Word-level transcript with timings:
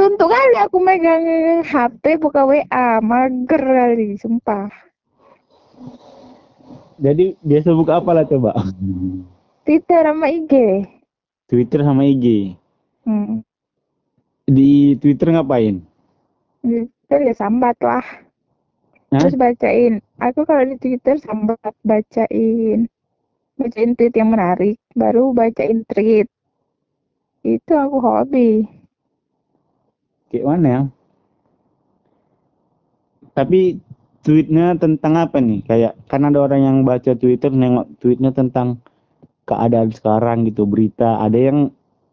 suntuk 0.00 0.32
kali 0.32 0.56
aku 0.56 0.80
megang 0.80 1.28
HP 1.60 2.16
buka 2.16 2.48
WA, 2.48 3.04
mager 3.04 3.60
kali, 3.60 4.16
sumpah. 4.16 4.72
Jadi 6.96 7.36
biasa 7.44 7.76
buka 7.76 8.00
apa 8.00 8.16
lah 8.16 8.24
coba? 8.24 8.56
Twitter 9.68 10.00
sama 10.08 10.32
IG. 10.32 10.52
Twitter 11.52 11.84
sama 11.84 12.08
IG. 12.08 12.56
Hmm. 13.04 13.44
Di 14.48 14.96
Twitter 14.96 15.36
ngapain? 15.36 15.84
Twitter 16.64 17.20
ya 17.20 17.34
sambat 17.36 17.76
lah. 17.84 18.04
Hah? 19.12 19.20
Terus 19.20 19.36
bacain. 19.36 20.00
Aku 20.16 20.48
kalau 20.48 20.64
di 20.64 20.80
Twitter 20.80 21.20
sambat 21.20 21.76
bacain. 21.84 22.88
Bacain 23.60 23.92
tweet 23.92 24.16
yang 24.16 24.32
menarik, 24.32 24.80
baru 24.96 25.36
bacain 25.36 25.84
tweet. 25.92 26.24
Itu 27.44 27.76
aku 27.76 28.00
hobi. 28.00 28.79
Kayak 30.30 30.46
mana 30.46 30.66
ya? 30.66 30.82
Tapi 33.34 33.82
tweetnya 34.22 34.78
tentang 34.78 35.18
apa 35.18 35.42
nih? 35.42 35.66
Kayak 35.66 35.92
kan 36.06 36.22
ada 36.22 36.38
orang 36.38 36.62
yang 36.62 36.76
baca 36.86 37.18
Twitter 37.18 37.50
nengok 37.50 37.98
tweetnya 37.98 38.30
tentang 38.30 38.78
keadaan 39.48 39.90
sekarang 39.90 40.46
gitu 40.46 40.70
berita. 40.70 41.18
Ada 41.18 41.38
yang 41.50 41.58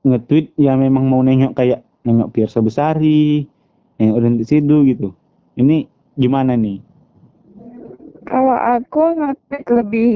nge-tweet 0.01 0.57
yang 0.57 0.81
memang 0.81 1.05
mau 1.05 1.21
nengok 1.21 1.53
kayak 1.53 1.85
nengok 2.07 2.33
Piersa 2.33 2.63
Besari, 2.63 3.45
nengok 4.01 4.17
Rinti 4.23 4.45
Sidu 4.47 4.87
gitu. 4.87 5.13
Ini 5.59 5.85
gimana 6.17 6.57
nih? 6.57 6.81
Kalau 8.25 8.57
aku 8.57 9.03
nge-tweet 9.13 9.65
lebih 9.69 10.11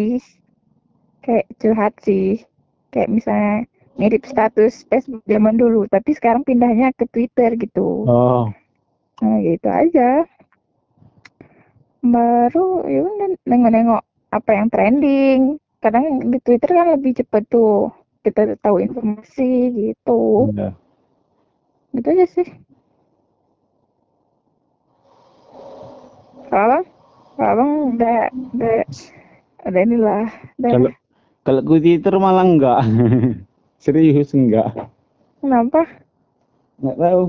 kayak 1.22 1.48
curhat 1.62 1.94
sih. 2.02 2.42
Kayak 2.92 3.10
misalnya 3.14 3.71
mirip 4.00 4.24
status 4.24 4.88
Facebook 4.88 5.24
zaman 5.28 5.60
dulu, 5.60 5.88
tapi 5.92 6.16
sekarang 6.16 6.48
pindahnya 6.48 6.96
ke 6.96 7.06
Twitter 7.12 7.56
gitu. 7.60 8.08
Oh, 8.08 8.48
Nah, 9.22 9.38
gitu 9.46 9.70
aja. 9.70 10.26
Baru 12.02 12.82
ya 12.90 13.06
nengok-nengok 13.46 14.02
apa 14.34 14.50
yang 14.58 14.68
trending. 14.74 15.62
Kadang 15.78 16.34
di 16.34 16.38
Twitter 16.42 16.74
kan 16.74 16.98
lebih 16.98 17.22
cepet 17.22 17.46
tuh 17.46 17.94
kita 18.26 18.58
tahu 18.58 18.82
informasi 18.82 19.52
gitu. 19.78 20.50
udah. 20.50 20.74
Gitu 21.94 22.08
aja 22.10 22.26
sih. 22.34 22.48
Kalau 26.50 26.82
abang, 27.38 27.96
udah 27.96 28.28
udah 28.58 28.78
udah 29.70 29.82
inilah. 29.86 30.26
Kalau 30.58 30.90
kalau 31.46 31.62
Twitter 31.62 32.14
malah 32.18 32.46
enggak. 32.46 32.82
Serius 33.82 34.38
enggak. 34.38 34.78
Kenapa? 35.42 35.90
Enggak 36.78 36.98
tahu. 37.02 37.24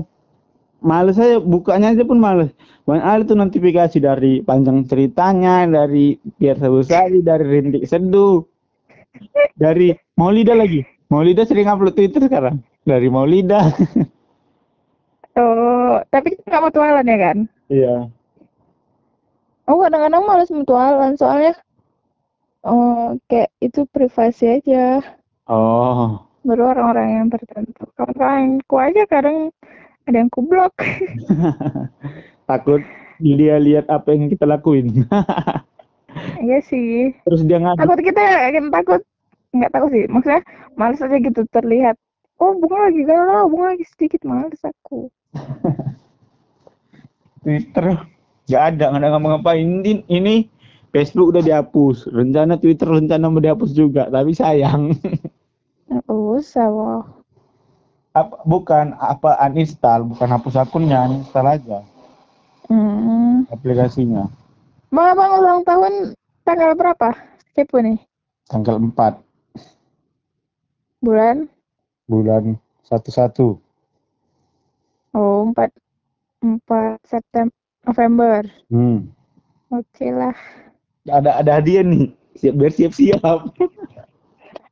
Males 0.83 1.15
saya 1.17 1.41
bukanya 1.41 1.97
aja 1.97 2.03
pun 2.05 2.19
males. 2.21 2.53
Banyak 2.83 3.05
ada 3.07 3.23
tuh 3.23 3.39
notifikasi 3.39 3.97
dari 3.97 4.43
panjang 4.43 4.83
ceritanya, 4.85 5.65
dari 5.65 6.19
Piersa 6.35 6.67
Besari, 6.67 7.23
dari 7.23 7.45
Rintik 7.47 7.87
Seduh, 7.87 8.43
dari 9.55 9.95
Maulida 10.19 10.53
lagi. 10.53 10.83
Maulida 11.07 11.47
sering 11.47 11.71
upload 11.71 11.95
Twitter 11.95 12.21
sekarang. 12.27 12.61
Dari 12.85 13.07
Maulida. 13.09 13.67
Oh, 15.33 15.97
tapi 16.13 16.37
nggak 16.45 16.61
mutualan 16.61 17.09
ya 17.09 17.17
kan? 17.17 17.37
Iya. 17.65 18.05
Oh, 19.65 19.81
kadang-kadang 19.81 20.29
males 20.29 20.53
mutualan 20.53 21.17
soalnya 21.17 21.57
oh, 22.61 23.17
kayak 23.25 23.49
itu 23.57 23.89
privasi 23.89 24.61
aja. 24.61 25.01
Oh. 25.49 26.21
Baru 26.43 26.63
orang-orang 26.75 27.07
yang 27.09 27.27
tertentu. 27.31 27.83
Kawan-kawanku 27.95 28.75
aja 28.75 29.03
kadang 29.07 29.49
ada 30.03 30.17
yang 30.19 30.29
kublok. 30.31 30.75
Takut 32.51 32.83
dia 33.23 33.55
lihat 33.59 33.87
apa 33.87 34.11
yang 34.11 34.27
kita 34.31 34.47
lakuin. 34.47 34.91
Iya 36.13 36.61
sih. 36.61 37.09
Terus 37.25 37.41
dia 37.41 37.57
ngadu. 37.57 37.81
Takut 37.81 37.99
kita 38.05 38.21
yang 38.53 38.69
takut 38.69 39.01
nggak 39.49 39.73
tahu 39.73 39.89
sih. 39.89 40.05
Maksudnya 40.05 40.45
males 40.77 41.01
aja 41.01 41.17
gitu 41.17 41.41
terlihat. 41.49 41.97
Oh, 42.37 42.53
bunga 42.53 42.85
lagi 42.85 43.01
galau, 43.01 43.49
bunga 43.49 43.73
lagi 43.73 43.81
sedikit 43.89 44.21
males 44.21 44.61
aku. 44.61 45.09
Twitter 47.41 47.97
nggak 48.45 48.63
ada 48.75 48.85
nggak 48.91 49.01
ada 49.01 49.09
ngapa-ngapain 49.15 49.63
ini, 49.63 49.91
ini 50.11 50.35
Facebook 50.91 51.31
udah 51.35 51.43
dihapus 51.43 52.11
rencana 52.11 52.59
Twitter 52.59 52.87
rencana 52.87 53.31
mau 53.31 53.39
dihapus 53.39 53.71
juga 53.71 54.11
tapi 54.11 54.35
sayang 54.35 54.95
usah, 56.07 56.67
wah. 56.69 57.03
apa 58.13 58.45
bukan 58.45 58.93
apa 58.95 59.33
uninstall 59.41 60.05
bukan 60.05 60.29
hapus 60.29 60.55
akunnya 60.55 61.01
uninstall 61.05 61.49
aja 61.49 61.81
Hmm. 62.69 63.43
aplikasinya 63.51 64.29
Bang, 64.87 65.17
abang 65.17 65.41
ulang 65.41 65.61
tahun 65.65 65.93
tanggal 66.45 66.77
berapa? 66.77 67.11
Kepo 67.51 67.81
nih. 67.81 67.97
tanggal 68.47 68.77
4 68.79 69.17
Bulan? 71.01 71.49
bulan 72.05 72.55
11 72.85 73.59
Oh, 75.13 75.49
4 75.49 75.69
4 76.39 76.97
September 77.03 77.53
November. 77.83 78.41
hmm. 78.69 79.09
Oke 79.69 80.07
lah. 80.09 80.37
ada 81.03 81.41
ada 81.41 81.51
hadiah 81.59 81.83
nih 81.83 82.13
siap 82.37 82.53
biar 82.55 82.71
siap 82.71 82.93
siap 82.93 83.19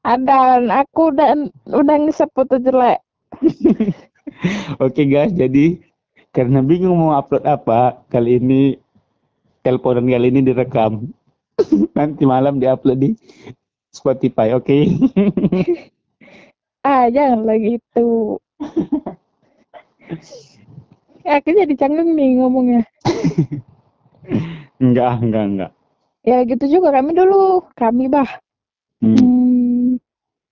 Ada, 0.01 0.57
aku 0.81 1.13
udah 1.13 1.29
udah 1.69 1.95
ngisep 2.01 2.29
foto 2.34 2.57
jelek. 2.57 3.00
oke 4.84 5.01
guys 5.07 5.31
jadi 5.34 5.78
karena 6.35 6.59
bingung 6.63 6.97
mau 7.00 7.16
upload 7.16 7.44
apa 7.45 8.01
kali 8.11 8.40
ini 8.41 8.61
teleponan 9.63 10.07
kali 10.09 10.28
ini 10.34 10.41
direkam 10.44 11.07
nanti 11.97 12.23
malam 12.28 12.57
diupload 12.59 13.00
di 13.00 13.09
Spotify 13.94 14.53
oke 14.57 14.78
Ah, 16.81 17.06
janganlah 17.13 17.61
gitu. 17.61 18.41
aku 21.22 21.47
jadi 21.53 21.73
canggung 21.78 22.17
nih 22.17 22.41
ngomongnya. 22.41 22.81
enggak 24.81 25.11
enggak 25.22 25.45
enggak 25.45 25.72
Ya 26.25 26.41
gitu 26.45 26.66
juga 26.69 26.90
kami 26.97 27.11
dulu. 27.17 27.66
Kami 27.78 28.06
bah 28.09 28.29
Hmm. 29.01 29.17
hmm, 29.17 29.41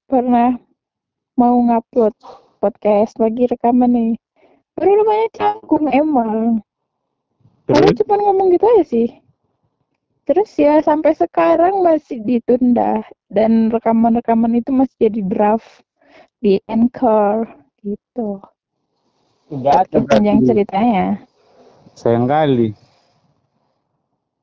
pernah 0.09 0.57
mau 1.37 1.53
ngupload 1.61 2.17
podcast 2.57 3.21
lagi 3.21 3.45
rekaman 3.45 3.93
nih. 3.93 4.13
Baru 4.73 5.05
lumayan 5.05 5.29
canggung 5.37 5.85
emang. 5.93 6.65
Terus 7.69 7.93
cuma 8.01 8.17
ngomong 8.17 8.49
gitu 8.57 8.65
aja 8.65 8.83
sih. 8.89 9.09
Terus 10.25 10.49
ya 10.57 10.81
sampai 10.81 11.13
sekarang 11.13 11.85
masih 11.85 12.25
ditunda 12.25 13.05
dan 13.29 13.69
rekaman-rekaman 13.69 14.57
itu 14.57 14.73
masih 14.73 14.97
jadi 14.97 15.21
draft 15.29 15.85
di 16.41 16.57
Anchor 16.65 17.45
gitu. 17.85 18.41
enggak 19.53 19.93
panjang 19.93 20.41
ceritanya. 20.41 21.21
Sayang 21.93 22.25
kali. 22.25 22.73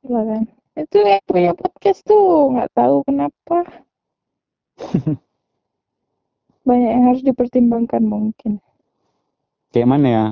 Iya 0.07 0.21
kan? 0.23 0.43
Itu 0.79 0.99
yang 1.03 1.23
punya 1.27 1.53
podcast 1.59 2.07
tuh 2.07 2.55
nggak 2.55 2.71
tahu 2.71 3.03
kenapa. 3.03 3.59
Banyak 6.67 6.91
yang 6.91 7.05
harus 7.15 7.23
dipertimbangkan 7.23 8.03
mungkin. 8.03 8.59
Kayak 9.71 9.89
mana 9.89 10.07
ya? 10.07 10.27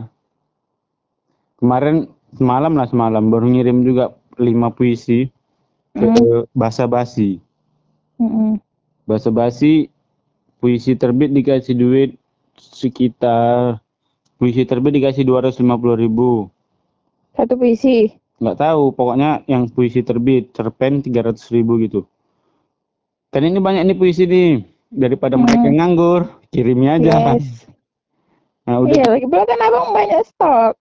Kemarin 1.63 2.11
semalam 2.35 2.75
lah 2.75 2.91
semalam 2.91 3.31
baru 3.31 3.47
ngirim 3.47 3.87
juga 3.87 4.19
lima 4.43 4.75
puisi 4.75 5.31
ke 5.95 6.03
Hmm. 6.11 6.43
Bahasa 6.51 6.91
Basi. 6.91 7.39
Mm-mm. 8.19 8.59
Bahasa 9.07 9.31
Basi 9.31 9.87
puisi 10.59 10.99
terbit 10.99 11.31
dikasih 11.31 11.79
duit 11.79 12.11
sekitar 12.59 13.79
puisi 14.39 14.67
terbit 14.67 14.99
dikasih 14.99 15.23
250 15.23 15.95
ribu. 15.95 16.51
Satu 17.39 17.55
puisi. 17.55 18.11
Nggak 18.43 18.59
tahu, 18.59 18.91
pokoknya 18.91 19.47
yang 19.47 19.71
puisi 19.71 20.03
terbit 20.03 20.51
cerpen 20.51 20.99
300 20.99 21.39
ribu 21.55 21.79
gitu. 21.79 22.03
Kan 23.31 23.47
ini 23.47 23.63
banyak 23.63 23.87
nih 23.87 23.99
puisi 23.99 24.27
nih. 24.27 24.74
Daripada 24.95 25.35
Hmm. 25.35 25.43
mereka 25.43 25.67
nganggur, 25.69 26.21
kirimnya 26.49 26.97
aja. 26.97 27.35
Yes. 27.35 27.67
Nah, 28.65 28.81
udah 28.81 28.95
Iya, 28.95 29.07
lagi 29.11 29.27
pula 29.27 29.45
kan 29.45 29.61
abang 29.61 29.91
banyak 29.91 30.21
stok. 30.25 30.75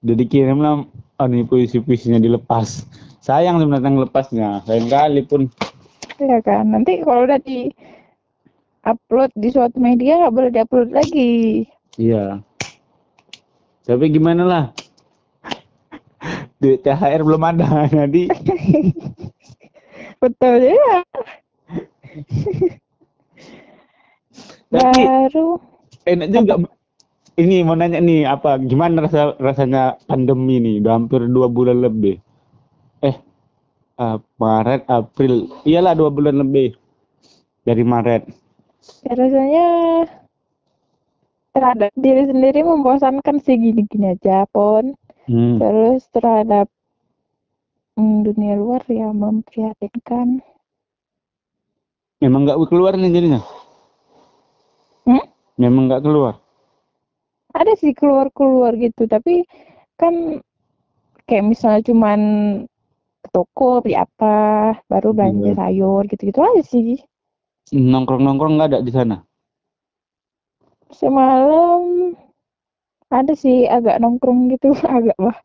udah 0.00 0.16
dikirim 0.18 0.58
lah 0.58 0.84
oh, 1.16 1.26
nih 1.26 1.44
puisi-puisinya 1.44 2.18
dilepas 2.18 2.84
sayang 3.18 3.56
sebenarnya 3.56 4.04
lepasnya 4.04 4.60
lain 4.64 4.84
kali 4.84 5.22
pun 5.22 5.48
Iya 6.16 6.44
kan? 6.44 6.68
Nanti 6.68 7.00
kalau 7.00 7.24
udah 7.24 7.40
di 7.40 7.72
upload 8.82 9.32
di 9.32 9.48
suatu 9.48 9.80
media 9.80 10.20
nggak 10.20 10.34
boleh 10.34 10.50
diupload 10.50 10.92
lagi. 10.92 11.64
iya 11.96 12.36
tapi 13.80 14.12
gimana 14.12 14.42
lah 14.44 14.64
duit 16.58 16.82
THR 16.82 17.22
belum 17.22 17.40
ada 17.42 17.64
jadi 17.96 18.28
Betul 20.18 20.68
ya. 20.68 21.00
tapi 24.74 25.02
Baru 25.06 25.46
enak 26.04 26.28
juga 26.34 26.54
ini 27.34 27.66
mau 27.66 27.74
nanya 27.74 27.98
nih 27.98 28.26
apa 28.26 28.62
gimana 28.62 29.06
rasa 29.06 29.34
rasanya 29.42 29.98
pandemi 30.06 30.62
nih? 30.62 30.74
Udah 30.82 30.92
hampir 30.98 31.26
dua 31.26 31.50
bulan 31.50 31.82
lebih. 31.82 32.22
Eh 33.02 33.16
uh, 33.98 34.18
Maret 34.38 34.86
April. 34.86 35.50
Iyalah 35.66 35.98
dua 35.98 36.10
bulan 36.14 36.38
lebih 36.38 36.78
dari 37.66 37.82
Maret. 37.82 38.22
Ya, 39.02 39.12
rasanya 39.16 39.66
terhadap 41.54 41.92
diri 41.98 42.22
sendiri 42.28 42.60
membosankan 42.66 43.38
sih 43.42 43.56
gini-gini 43.56 44.18
aja 44.18 44.42
pun 44.50 44.98
hmm. 45.30 45.56
terus 45.62 46.02
terhadap 46.10 46.66
mm, 47.94 48.26
dunia 48.26 48.54
luar 48.58 48.82
ya 48.90 49.10
memprihatinkan. 49.14 50.42
Memang 52.20 52.46
nggak 52.46 52.58
keluar 52.70 52.98
nih 52.98 53.10
jadinya 53.10 53.42
hmm? 55.06 55.24
memang 55.60 55.86
nggak 55.88 56.02
keluar. 56.04 56.34
Ada 57.54 57.78
sih 57.78 57.94
keluar-keluar 57.94 58.74
gitu 58.74 59.06
tapi 59.06 59.46
kan 59.94 60.42
kayak 61.30 61.44
misalnya 61.46 61.86
cuman 61.86 62.20
ke 63.24 63.28
toko 63.30 63.80
beli 63.80 63.94
apa 63.96 64.74
baru 64.90 65.14
belanja 65.14 65.54
Iya. 65.54 65.56
sayur 65.56 66.02
gitu-gitu 66.10 66.40
aja 66.42 66.62
sih. 66.66 66.98
Nongkrong-nongkrong 67.72 68.58
nggak 68.58 68.70
ada 68.74 68.80
di 68.84 68.92
sana? 68.92 69.16
Semalam 70.92 72.12
ada 73.14 73.32
sih 73.38 73.64
agak 73.70 74.02
nongkrong 74.02 74.50
gitu 74.50 74.74
agak 74.96 75.14
wah 75.22 75.38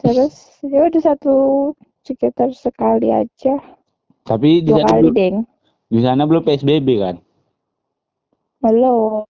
terus 0.00 0.56
ya 0.64 0.88
udah 0.88 1.02
satu 1.04 1.34
sekitar 2.08 2.50
sekali 2.56 3.12
aja. 3.12 3.60
Tapi 4.24 4.64
di 4.64 4.72
dua 4.72 4.84
sana 4.84 4.90
kali 4.96 5.08
belum, 5.12 5.34
di 5.92 6.00
sana 6.00 6.22
belum 6.24 6.42
PSBB 6.48 6.88
kan 6.96 7.16
belum 8.60 9.26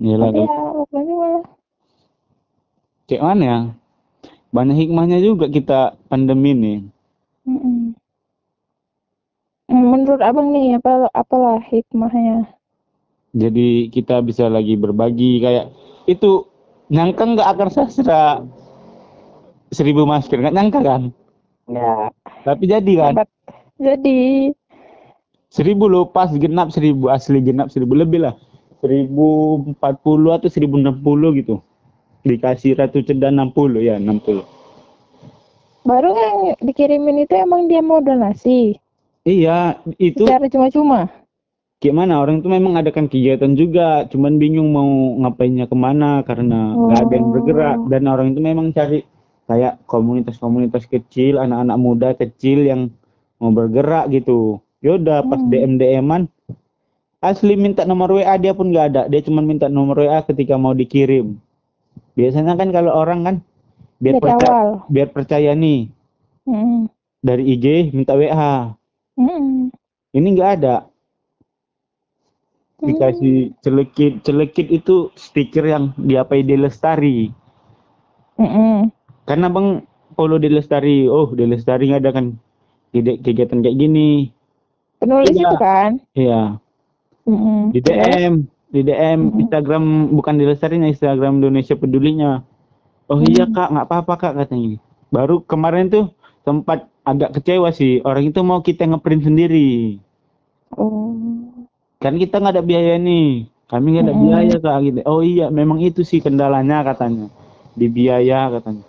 Iyalah, 0.00 0.32
tapi 0.32 0.40
ya 0.40 0.56
pokoknya 0.72 1.14
malah 1.20 1.44
kayak 3.04 3.22
mana? 3.26 3.42
Ya 3.44 3.58
banyak 4.50 4.76
hikmahnya 4.80 5.18
juga 5.20 5.46
kita 5.52 5.94
pandemi 6.08 6.56
nih 6.56 6.78
menurut 9.70 10.20
abang 10.26 10.50
nih 10.50 10.80
apa 10.80 11.06
apalah 11.14 11.62
hikmahnya? 11.62 12.50
Jadi 13.30 13.86
kita 13.94 14.18
bisa 14.26 14.50
lagi 14.50 14.74
berbagi 14.74 15.38
kayak 15.38 15.70
itu 16.10 16.48
nyangka 16.90 17.22
nggak 17.22 17.50
akar 17.54 17.68
sastra? 17.70 18.42
Seribu 19.70 20.02
masker 20.02 20.42
nggak 20.42 20.56
nyangka 20.56 20.80
kan? 20.82 21.02
Ya 21.70 22.10
tapi 22.42 22.66
jadi 22.66 22.92
kan? 22.98 23.14
Jadi 23.78 24.50
seribu 25.50 25.90
loh 25.90 26.06
pas 26.06 26.30
genap 26.30 26.70
seribu 26.70 27.10
asli 27.10 27.42
genap 27.42 27.68
seribu 27.68 27.98
lebih 27.98 28.24
lah. 28.24 28.34
Seribu 28.80 29.60
empat 29.76 30.00
puluh 30.00 30.32
atau 30.32 30.48
seribu 30.48 30.80
enam 30.80 30.96
puluh 31.04 31.36
gitu. 31.36 31.60
Dikasih 32.24 32.78
ratu 32.78 33.04
ceda 33.04 33.28
enam 33.28 33.52
puluh 33.52 33.84
ya 33.84 34.00
enam 34.00 34.22
puluh. 34.22 34.46
Baru 35.84 36.12
yang 36.16 36.38
dikirimin 36.64 37.26
itu 37.28 37.34
emang 37.36 37.68
dia 37.68 37.84
mau 37.84 38.00
donasi? 38.00 38.78
Iya 39.26 39.76
itu 40.00 40.24
secara 40.24 40.48
cuma-cuma? 40.48 41.12
Gimana 41.80 42.20
orang 42.20 42.44
itu 42.44 42.48
memang 42.48 42.76
adakan 42.76 43.08
kegiatan 43.08 43.52
juga. 43.56 44.08
Cuman 44.08 44.40
bingung 44.40 44.72
mau 44.72 44.88
ngapainnya 45.24 45.68
ke 45.68 45.76
mana 45.76 46.24
karena 46.24 46.72
nggak 46.76 47.00
ada 47.04 47.14
yang 47.16 47.28
bergerak. 47.32 47.76
Oh. 47.80 47.88
dan 47.88 48.02
orang 48.08 48.32
itu 48.32 48.40
memang 48.40 48.72
cari 48.72 49.04
kayak 49.50 49.82
komunitas-komunitas 49.90 50.86
kecil 50.86 51.42
anak-anak 51.42 51.76
muda 51.76 52.08
kecil 52.14 52.64
yang 52.64 52.92
mau 53.42 53.50
bergerak 53.50 54.12
gitu 54.12 54.62
yaudah 54.80 55.24
pas 55.28 55.40
Hmm. 55.40 55.50
DM 55.52 55.72
DM-an 55.76 56.22
asli 57.20 57.52
minta 57.52 57.84
nomor 57.84 58.08
WA 58.16 58.34
dia 58.40 58.56
pun 58.56 58.72
nggak 58.72 58.86
ada. 58.92 59.02
Dia 59.12 59.20
cuma 59.20 59.44
minta 59.44 59.68
nomor 59.68 60.00
WA 60.00 60.24
ketika 60.24 60.56
mau 60.56 60.72
dikirim. 60.72 61.36
Biasanya 62.16 62.56
kan 62.56 62.72
kalau 62.72 62.92
orang 62.96 63.20
kan 63.24 63.36
biar 64.00 64.16
dari 64.16 64.24
percaya 64.24 64.50
awal. 64.50 64.68
biar 64.88 65.08
percaya 65.12 65.50
nih. 65.52 65.92
Mm-mm. 66.48 66.88
dari 67.20 67.52
IG 67.52 67.92
minta 67.92 68.16
WA 68.16 68.72
Mm-mm. 69.20 69.68
ini 70.16 70.26
nggak 70.32 70.50
ada. 70.60 70.88
Dikasih 72.80 73.52
celekit 73.60 74.24
celekit 74.24 74.72
itu 74.72 75.12
stiker 75.12 75.68
yang 75.68 75.92
diapai 76.00 76.40
di 76.40 76.56
lestari 76.56 77.28
Mm-mm. 78.40 78.88
karena 79.28 79.52
bang 79.52 79.84
follow 80.16 80.40
di 80.40 80.48
lestari 80.48 81.04
oh 81.04 81.28
di 81.36 81.44
lestari 81.44 81.92
ada 81.92 82.08
kan. 82.08 82.40
Kegiatan 82.96 83.60
kayak 83.60 83.76
gini 83.76 84.32
penulis 85.00 85.32
Iya. 85.32 85.42
itu 85.48 85.56
kan 85.56 85.90
iya 86.14 86.42
Mm-mm. 87.26 87.72
di? 87.74 87.78
DM 87.80 88.34
di 88.70 88.80
DM 88.86 89.18
Mm-mm. 89.20 89.40
Instagram 89.42 89.84
bukan 90.14 90.34
di 90.38 90.44
lestarinya 90.46 90.88
Instagram 90.88 91.40
Indonesia 91.42 91.74
pedulinya 91.74 92.44
oh 93.10 93.20
iya 93.22 93.44
kak 93.48 93.68
nggak 93.72 93.86
apa-apa 93.88 94.14
kak 94.16 94.34
katanya 94.38 94.78
baru 95.10 95.42
kemarin 95.42 95.90
tuh 95.90 96.04
sempat 96.46 96.86
agak 97.02 97.40
kecewa 97.40 97.68
sih 97.74 98.00
orang 98.06 98.30
itu 98.30 98.40
mau 98.44 98.60
kita 98.62 98.86
ngeprint 98.86 99.26
sendiri 99.26 99.98
oh 100.76 101.16
kan 102.00 102.16
kita 102.16 102.40
nggak 102.40 102.54
ada 102.60 102.64
biaya 102.64 102.94
nih 102.96 103.44
kami 103.68 103.86
nggak 103.96 104.04
ada 104.06 104.14
Mm-mm. 104.14 104.24
biaya 104.28 104.56
kak 104.58 104.76
gitu 104.86 104.98
oh 105.04 105.20
iya 105.22 105.46
memang 105.50 105.78
itu 105.82 106.00
sih 106.02 106.20
kendalanya 106.20 106.82
katanya 106.86 107.26
di 107.74 107.86
biaya 107.88 108.50
katanya 108.54 108.84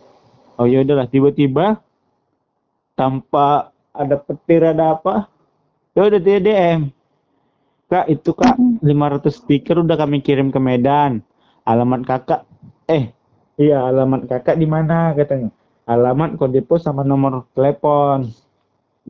oh 0.57 0.67
ya 0.67 0.83
udahlah 0.83 1.07
tiba-tiba 1.09 1.81
tanpa 2.95 3.71
ada 3.91 4.15
petir 4.17 4.61
ada 4.63 4.95
apa 4.95 5.27
ya 5.95 6.01
udah 6.07 6.21
dia 6.21 6.39
DM. 6.39 6.81
Kak 7.91 8.07
itu 8.07 8.31
kak 8.31 8.55
Mm-mm. 8.55 8.79
500 8.79 9.35
stiker 9.35 9.83
udah 9.83 9.97
kami 9.99 10.23
kirim 10.23 10.47
ke 10.49 10.59
Medan. 10.63 11.19
Alamat 11.67 12.01
kakak 12.07 12.41
eh 12.87 13.11
iya 13.59 13.83
alamat 13.89 14.25
kakak 14.31 14.55
di 14.55 14.67
mana 14.67 15.11
katanya. 15.11 15.51
Alamat 15.83 16.39
kode 16.39 16.63
pos 16.63 16.87
sama 16.87 17.03
nomor 17.03 17.45
telepon. 17.51 18.31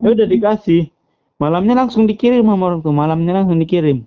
Ya 0.01 0.07
udah 0.15 0.25
dikasih. 0.25 0.89
Malamnya 1.37 1.73
langsung 1.85 2.05
dikirim 2.09 2.45
sama 2.45 2.63
orang 2.73 2.81
tuh 2.85 2.93
malamnya 2.93 3.33
langsung 3.41 3.57
dikirim. 3.61 4.05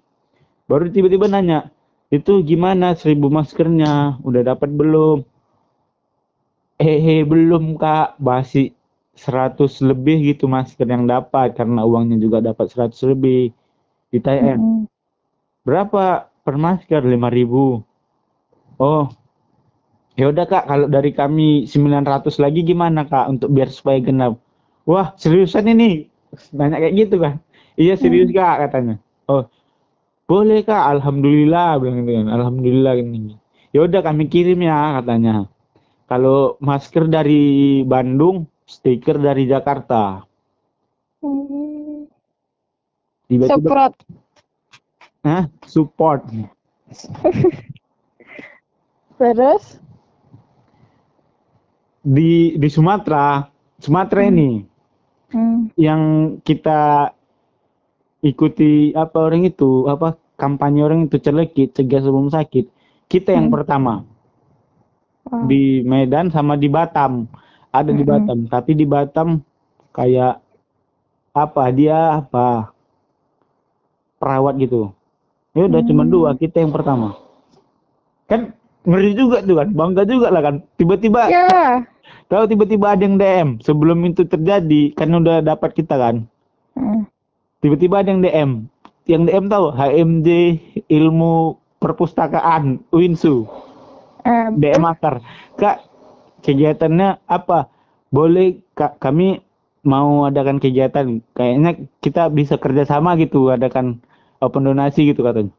Baru 0.67 0.91
tiba-tiba 0.91 1.27
nanya 1.31 1.71
itu 2.11 2.43
gimana 2.43 2.95
seribu 2.99 3.31
maskernya? 3.31 4.19
Udah 4.27 4.43
dapat 4.55 4.71
belum? 4.75 5.23
Hehe 6.83 7.23
belum 7.27 7.79
kak. 7.79 8.19
Basi 8.19 8.75
100 9.15 9.59
lebih 9.87 10.35
gitu 10.35 10.51
masker 10.51 10.87
yang 10.87 11.07
dapat 11.07 11.55
karena 11.55 11.87
uangnya 11.87 12.19
juga 12.19 12.43
dapat 12.43 12.71
100 12.71 12.95
lebih 13.15 13.55
ditanya 14.11 14.59
Mm-mm. 14.59 14.91
berapa 15.63 16.31
per 16.45 16.57
masker? 16.59 17.03
5000 17.03 17.83
oh. 18.79 19.05
Ya 20.15 20.31
udah 20.31 20.47
kak 20.47 20.71
kalau 20.71 20.87
dari 20.87 21.11
kami 21.11 21.67
900 21.67 22.39
lagi 22.39 22.63
gimana 22.63 23.03
kak 23.03 23.27
untuk 23.35 23.51
biar 23.51 23.67
supaya 23.67 23.99
genap? 23.99 24.39
Wah 24.87 25.11
seriusan 25.19 25.67
ini? 25.67 26.07
Nanya 26.55 26.79
kayak 26.79 26.95
gitu 26.95 27.19
kan? 27.19 27.43
Iya 27.75 27.99
serius 27.99 28.31
kak 28.31 28.69
katanya. 28.69 29.03
Oh. 29.27 29.51
Boleh 30.31 30.63
kak 30.63 30.87
alhamdulillah 30.99 31.83
bilang 31.83 32.07
gitu 32.07 32.13
kan. 32.15 32.27
Alhamdulillah 32.31 32.95
ini 33.03 33.35
ya 33.75 33.83
udah 33.83 34.01
kami 34.07 34.31
kirim 34.31 34.63
ya 34.63 35.03
katanya. 35.03 35.51
Kalau 36.07 36.55
masker 36.63 37.11
dari 37.11 37.83
Bandung 37.83 38.47
stiker 38.65 39.17
dari 39.17 39.45
Jakarta 39.45 40.25
Mm. 41.21 42.05
tiba-tiba 43.27 43.57
Semprot. 43.57 43.95
Hah? 45.25 45.49
support 45.65 46.21
terus 49.17 49.81
di 52.05 52.53
di 52.55 52.69
Sumatera 52.69 53.49
Sumatera 53.81 54.21
Hmm. 54.21 54.31
ini 54.31 54.51
mm. 55.33 55.61
yang 55.81 56.01
kita 56.45 57.11
ikuti 58.21 58.93
apa 58.93 59.17
orang 59.19 59.45
itu 59.45 59.89
apa 59.89 60.17
kampanye 60.37 60.85
orang 60.85 61.09
itu 61.09 61.17
celekit 61.17 61.73
cegah 61.73 62.05
sebelum 62.05 62.29
sakit 62.29 62.69
kita 63.09 63.33
yang 63.33 63.49
Hmm. 63.49 63.57
pertama 63.57 63.95
Wow. 65.25 65.49
di 65.49 65.81
Medan 65.81 66.29
sama 66.29 66.55
di 66.55 66.69
Batam 66.69 67.25
ada 67.75 67.91
di. 67.91 68.05
Batam 68.07 68.47
tapi 68.47 68.79
di 68.79 68.87
Batam 68.87 69.43
kayak 69.91 70.39
apa 71.35 71.65
dia 71.75 72.23
apa? 72.23 72.71
Perawat 74.23 74.55
gitu. 74.63 74.95
Ya 75.53 75.67
udah 75.67 75.83
cuma 75.83 76.07
Hmm. 76.07 76.13
dua 76.15 76.31
kita 76.39 76.63
yang 76.63 76.71
pertama. 76.71 77.19
Kan 78.31 78.55
ngeri 78.87 79.13
juga 79.19 79.43
tuh 79.43 79.59
kan 79.59 79.69
bangga 79.75 80.03
juga 80.07 80.31
lah 80.31 80.43
kan. 80.43 80.63
Tiba-tiba 80.79 81.29
ya. 81.29 81.83
tahu 82.31 82.45
tiba-tiba 82.49 82.97
ada 82.97 83.03
yang 83.05 83.17
DM 83.21 83.49
sebelum 83.61 83.99
itu 84.07 84.25
terjadi 84.25 84.95
kan 84.97 85.11
udah 85.13 85.43
dapat 85.45 85.75
kita 85.75 85.99
kan. 85.99 86.17
Mm. 86.75 87.07
tiba-tiba 87.63 88.03
ada 88.03 88.11
yang 88.11 88.21
DM 88.21 88.51
yang 89.07 89.23
DM 89.31 89.47
tahu 89.47 89.71
HMJ 89.71 90.29
ilmu 90.91 91.55
perpustakaan 91.79 92.83
Winsu. 92.91 93.47
Eh, 94.27 94.49
DM 94.59 94.83
akar 94.83 95.23
kak 95.55 95.85
kegiatannya 96.45 97.25
apa? 97.25 97.73
Boleh 98.13 98.61
kak 98.77 99.01
kami 99.01 99.41
mau 99.83 100.29
adakan 100.29 100.61
kegiatan. 100.61 101.25
Kayaknya 101.33 101.89
kita 102.05 102.29
bisa 102.31 102.61
kerjasama 102.61 103.17
gitu 103.19 103.51
adakan 103.51 104.05
open 104.39 104.69
donasi 104.69 105.09
gitu 105.11 105.25
katanya. 105.25 105.53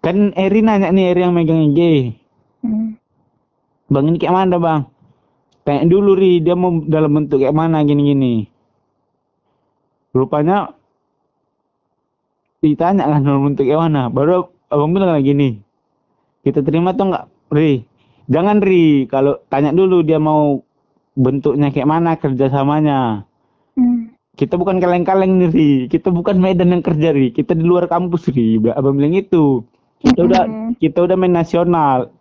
Kan 0.00 0.32
Eri 0.34 0.64
nanya 0.64 0.88
nih 0.92 1.12
Eri 1.12 1.20
yang 1.24 1.34
megang 1.36 1.72
IG 1.72 1.80
Hmm. 2.66 2.98
bang 3.86 4.10
ini 4.10 4.18
kayak 4.18 4.34
mana 4.34 4.58
bang? 4.58 4.80
Tanya 5.62 5.86
dulu 5.86 6.18
ri. 6.18 6.42
Dia 6.42 6.58
mau 6.58 6.82
dalam 6.82 7.14
bentuk 7.14 7.38
kayak 7.38 7.54
mana 7.54 7.86
gini-gini. 7.86 8.50
Rupanya 10.10 10.74
ditanya 12.58 13.06
kan 13.06 13.22
dalam 13.22 13.52
bentuk 13.52 13.70
kayak 13.70 13.86
mana. 13.86 14.10
Baru 14.10 14.50
abang 14.66 14.90
bilang 14.90 15.14
lagi 15.14 15.30
gini? 15.30 15.48
Kita 16.42 16.66
terima 16.66 16.90
atau 16.90 17.06
enggak 17.06 17.26
ri 17.54 17.86
jangan 18.30 18.62
ri. 18.62 19.06
Kalau 19.10 19.40
tanya 19.50 19.70
dulu 19.74 20.02
dia 20.06 20.20
mau 20.20 20.62
bentuknya 21.16 21.72
kayak 21.72 21.88
mana 21.88 22.14
kerjasamanya. 22.18 23.24
Hmm. 23.76 24.16
kita 24.36 24.60
bukan 24.60 24.80
kaleng-kaleng 24.80 25.40
nih 25.40 25.50
ri. 25.52 25.72
Kita 25.88 26.12
bukan 26.12 26.36
Medan 26.36 26.72
yang 26.72 26.84
kerja 26.84 27.12
ri. 27.16 27.32
Kita 27.32 27.56
di 27.56 27.64
luar 27.64 27.88
kampus 27.88 28.28
ri. 28.36 28.60
Abang 28.72 29.00
bilang 29.00 29.16
itu 29.16 29.64
kita 30.04 30.28
udah 30.28 30.42
Mm-mm. 30.44 30.70
kita 30.76 30.98
udah 31.08 31.16
main 31.16 31.32
nasional. 31.32 32.12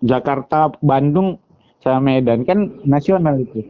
Jakarta 0.00 0.72
Bandung 0.80 1.36
sama 1.84 2.00
Medan. 2.00 2.48
Kan 2.48 2.80
nasional 2.88 3.44
itu. 3.44 3.64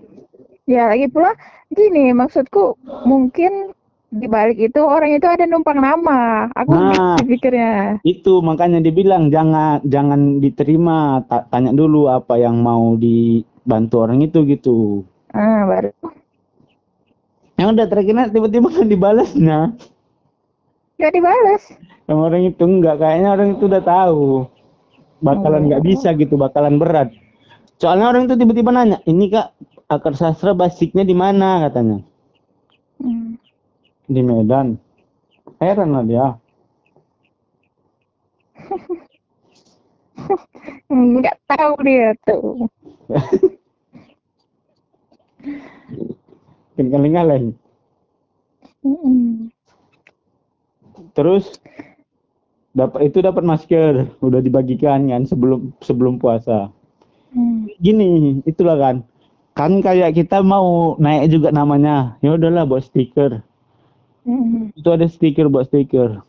Ya 0.70 0.88
lagi 0.88 1.10
pula 1.10 1.34
gini 1.74 2.14
maksudku 2.14 2.78
mungkin 3.04 3.74
di 4.14 4.26
balik 4.26 4.58
itu 4.60 4.78
orang 4.78 5.10
itu 5.12 5.26
ada 5.26 5.42
numpang 5.44 5.76
nama. 5.76 6.46
Aku 6.54 6.70
Nah. 6.70 7.18
gitu 7.18 7.26
pikirnya. 7.28 7.98
itu 8.02 8.38
makanya 8.40 8.78
dibilang 8.78 9.26
jangan 9.28 9.82
jangan 9.84 10.38
diterima 10.38 10.98
Ta- 11.24 11.46
tanya 11.48 11.70
dulu 11.70 12.06
apa 12.06 12.36
yang 12.36 12.58
mau 12.58 12.94
dibantu 12.94 13.94
orang 14.00 14.22
itu 14.22 14.46
gitu 14.46 15.02
Ah 15.28 15.66
baru. 15.66 15.90
yang 17.54 17.70
udah 17.70 17.86
terakhirnya 17.86 18.26
tiba-tiba 18.28 18.68
kan 18.68 18.86
dibalasnya 18.92 19.58
Gak 20.94 21.10
dibalas. 21.12 21.62
sama 22.04 22.28
orang 22.28 22.46
itu 22.46 22.62
enggak 22.62 22.98
kayaknya 22.98 23.28
orang 23.30 23.48
itu 23.52 23.64
udah 23.64 23.82
tahu 23.82 24.46
bakalan 25.18 25.66
nggak 25.66 25.82
bisa 25.82 26.12
gitu 26.12 26.36
bakalan 26.36 26.76
berat 26.76 27.10
soalnya 27.76 28.10
orang 28.10 28.26
itu 28.26 28.36
tiba-tiba 28.36 28.70
nanya 28.70 28.98
ini 29.04 29.26
kak 29.28 29.50
akar 29.86 30.14
sastra 30.14 30.52
basicnya 30.52 31.02
di 31.02 31.12
mana 31.12 31.64
katanya. 31.64 31.98
Di 34.08 34.20
Medan. 34.20 34.76
Heran 35.60 35.92
lah 35.96 36.04
dia. 36.04 36.36
Nggak 40.88 41.36
tahu 41.48 41.74
dia 41.84 42.16
tuh. 42.24 42.68
kaleng-kaleng 46.74 47.54
Mm-mm. 48.82 49.46
terus 51.14 51.62
dapat 52.74 53.08
itu 53.08 53.22
dapat 53.22 53.46
masker. 53.46 54.10
Udah 54.20 54.42
dibagikan 54.42 55.08
kan 55.08 55.22
sebelum 55.24 55.72
sebelum 55.80 56.18
puasa. 56.18 56.68
Hmm. 57.32 57.70
gini 57.80 58.42
itulah 58.44 58.76
kan. 58.76 58.96
Kan 59.54 59.80
kayak 59.80 60.18
kita 60.18 60.42
mau 60.42 60.98
naik 60.98 61.30
juga 61.30 61.54
namanya. 61.54 62.18
Ya 62.20 62.34
udahlah 62.34 62.66
buat 62.66 62.84
stiker 62.84 63.40
Mm-mm. 64.24 64.72
itu 64.74 64.88
ada 64.88 65.06
stiker 65.06 65.46
buat 65.48 65.68
stiker 65.68 66.20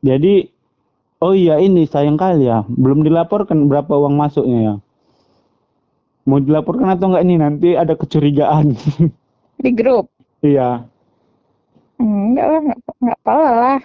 jadi 0.00 0.48
oh 1.20 1.32
iya 1.32 1.60
ini 1.60 1.84
sayang 1.84 2.16
kali 2.16 2.48
ya 2.48 2.64
belum 2.68 3.04
dilaporkan 3.04 3.68
berapa 3.68 3.92
uang 3.92 4.14
masuknya 4.16 4.58
ya 4.60 4.74
mau 6.24 6.38
dilaporkan 6.38 6.88
atau 6.88 7.10
enggak 7.10 7.24
ini 7.26 7.34
nanti 7.36 7.68
ada 7.74 7.96
kecurigaan 7.96 8.76
Di 9.60 9.70
grup. 9.72 10.08
iya 10.40 10.84
Hmm, 12.00 12.32
Enggak 12.32 12.46
lah, 12.48 12.60
enggak, 12.64 12.78
enggak 12.96 13.18
apa 13.20 13.34
lah. 13.36 13.78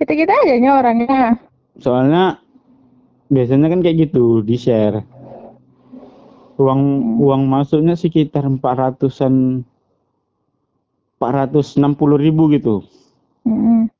Kita-kita 0.00 0.32
aja 0.40 0.54
nya 0.56 0.70
orangnya. 0.72 1.36
soalnya 1.76 2.40
biasanya 3.28 3.68
kan 3.68 3.80
kayak 3.80 4.08
gitu 4.08 4.40
di 4.40 4.56
share 4.56 5.04
uang 6.60 6.80
Hmm. 6.80 7.20
uang 7.20 7.42
masuknya 7.44 7.96
sekitar 7.96 8.44
400-an 8.44 9.64
460 11.20 12.16
ribu 12.16 12.48
gitu. 12.48 12.82
Mm-mm. 13.44 13.92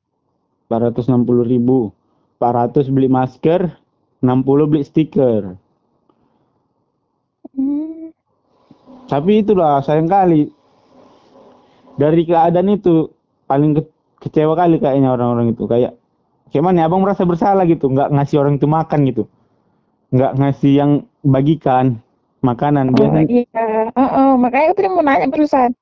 460 0.67 1.45
ribu. 1.45 1.93
400 2.41 2.89
beli 2.89 3.05
masker 3.05 3.69
60 4.25 4.65
beli 4.65 4.81
stiker. 4.81 5.53
Hmm. 7.51 8.09
tapi 9.05 9.43
itulah 9.43 9.83
sayang 9.83 10.07
kali. 10.07 10.49
Dari 11.99 12.23
keadaan 12.23 12.71
itu 12.71 13.11
paling 13.45 13.75
ke- 13.77 13.91
kecewa 14.23 14.55
kali 14.55 14.79
kayaknya 14.79 15.11
orang-orang 15.13 15.51
itu. 15.53 15.67
Kayak 15.67 15.99
gimana 16.49 16.81
ya 16.81 16.85
abang 16.87 17.03
merasa 17.03 17.27
bersalah 17.27 17.67
gitu. 17.67 17.91
Nggak 17.91 18.09
ngasih 18.15 18.37
orang 18.39 18.55
itu 18.57 18.65
makan 18.71 18.99
gitu. 19.11 19.23
Nggak 20.15 20.31
ngasih 20.39 20.71
yang 20.73 20.91
bagikan 21.21 21.99
makanan. 22.41 22.95
Oh, 22.95 22.95
biasanya 22.95 23.27
iya. 23.29 23.91
Heeh, 23.93 24.31
makanya 24.39 24.65
aku 24.71 24.75
tadi 24.79 24.89
mau 24.89 25.03
nanya 25.03 25.27
barusan. 25.27 25.75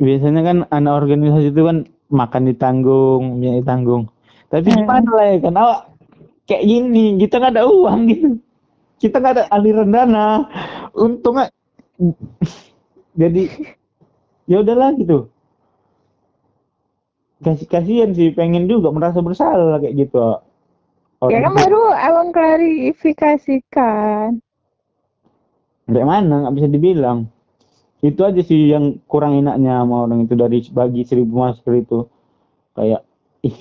Biasanya 0.00 0.40
kan 0.42 0.56
anak 0.68 0.92
organisasi 0.96 1.52
itu 1.52 1.62
kan 1.62 1.76
makan 2.08 2.42
ditanggung 2.48 3.38
minyak 3.38 3.62
ditanggung 3.62 4.08
tapi 4.48 4.66
Hmm. 4.66 4.82
gimana 4.82 5.08
lah 5.12 5.26
ya 5.28 5.38
kan 5.38 5.54
awak 5.54 5.80
kayak 6.44 6.64
gini 6.64 7.04
kita 7.16 7.38
nggak 7.38 7.54
ada 7.54 7.64
uang 7.64 8.00
gitu. 8.08 8.28
Kita 8.98 9.16
nggak 9.16 9.32
ada 9.32 9.44
aliran 9.48 9.88
dana. 9.88 10.44
Untungnya 10.92 11.48
jadi 13.14 13.46
ya 14.44 14.58
udahlah 14.58 14.92
gitu. 14.98 15.30
Kasih 17.40 17.64
kasihan 17.64 18.10
sih 18.12 18.34
pengen 18.34 18.66
juga 18.66 18.90
merasa 18.90 19.22
bersalah 19.22 19.78
kayak 19.78 19.96
gitu 19.96 20.18
Ya 21.28 21.38
kan 21.40 21.52
baru 21.54 21.92
abang 21.92 22.32
klarifikasikan. 22.32 24.40
kayak 25.86 26.06
mana 26.06 26.34
nggak 26.44 26.54
bisa 26.56 26.66
dibilang 26.66 27.18
itu 28.00 28.20
aja 28.24 28.40
sih 28.40 28.72
yang 28.72 28.96
kurang 29.04 29.36
enaknya 29.36 29.84
sama 29.84 30.08
orang 30.08 30.24
itu 30.24 30.32
dari 30.32 30.64
bagi 30.72 31.04
seribu 31.04 31.36
masker 31.36 31.72
itu. 31.84 32.08
Kayak 32.72 33.04
ih 33.44 33.56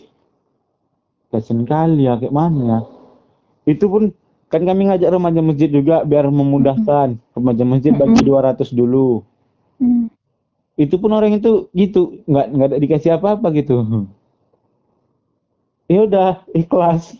kasian 1.29 1.67
kali 1.67 2.07
ya 2.07 2.15
kayak 2.15 2.31
mana 2.31 2.61
ya? 2.63 2.79
Itu 3.75 3.91
pun 3.91 4.15
kan 4.47 4.63
kami 4.63 4.87
ngajak 4.89 5.11
remaja 5.11 5.41
masjid 5.43 5.69
juga 5.69 6.07
biar 6.07 6.31
memudahkan. 6.31 7.19
Remaja 7.35 7.63
masjid 7.67 7.91
bagi 7.91 8.21
200 8.23 8.71
dulu. 8.71 9.23
Hmm. 9.79 10.11
itu 10.79 10.95
pun 10.99 11.11
orang 11.11 11.39
itu 11.39 11.71
gitu 11.71 12.23
nggak 12.27 12.47
nggak 12.51 12.69
dikasih 12.83 13.19
apa-apa 13.19 13.51
gitu. 13.55 13.83
Ya 15.89 16.05
udah 16.05 16.45
ikhlas 16.53 17.17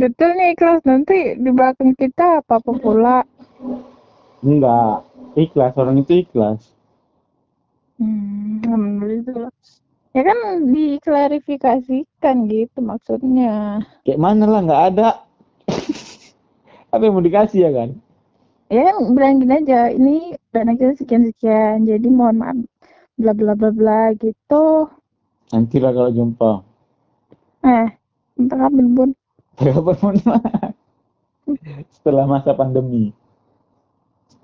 Betul 0.00 0.30
nih 0.38 0.48
ikhlas 0.54 0.80
nanti 0.90 1.18
di 1.44 1.50
belakang 1.56 1.92
kita 2.00 2.26
apa 2.40 2.54
apa 2.60 2.72
pula. 2.82 3.18
enggak 4.48 4.96
ikhlas 5.42 5.74
orang 5.80 5.96
itu 6.02 6.12
ikhlas 6.22 6.60
Hmm, 7.98 8.60
alhamdulillah. 8.66 9.50
Ya 10.16 10.22
kan 10.28 10.38
diklarifikasikan 10.74 12.36
gitu 12.52 12.78
maksudnya. 12.90 13.50
kayak 14.04 14.20
mana 14.24 14.44
lah 14.46 14.60
nggak 14.66 14.82
ada 14.94 15.08
apa 16.94 17.02
yang 17.04 17.14
mau 17.16 17.24
dikasih 17.24 17.60
ya 17.66 17.70
kan 17.74 17.88
Ya 18.74 18.80
kan 18.88 18.96
bilangin 19.14 19.50
aja 19.58 19.78
ini 19.98 20.16
dana 20.52 20.72
kita 20.78 20.92
sekian 20.98 21.24
sekian 21.30 21.76
jadi 21.90 22.06
mohon 22.18 22.36
maaf 22.42 22.58
bla 23.20 23.32
bla 23.38 23.52
bla 23.60 23.70
bla 23.78 24.00
gitu. 24.22 24.64
nanti 25.52 25.76
lah 25.82 25.92
kalau 25.96 26.10
jumpa 26.16 26.50
Eh, 27.74 27.86
entah 28.38 28.58
kapan 28.62 28.86
bun. 28.96 29.10
Kapan 29.56 29.96
pun 30.02 30.14
setelah 31.90 32.24
masa 32.24 32.52
pandemi 32.52 33.12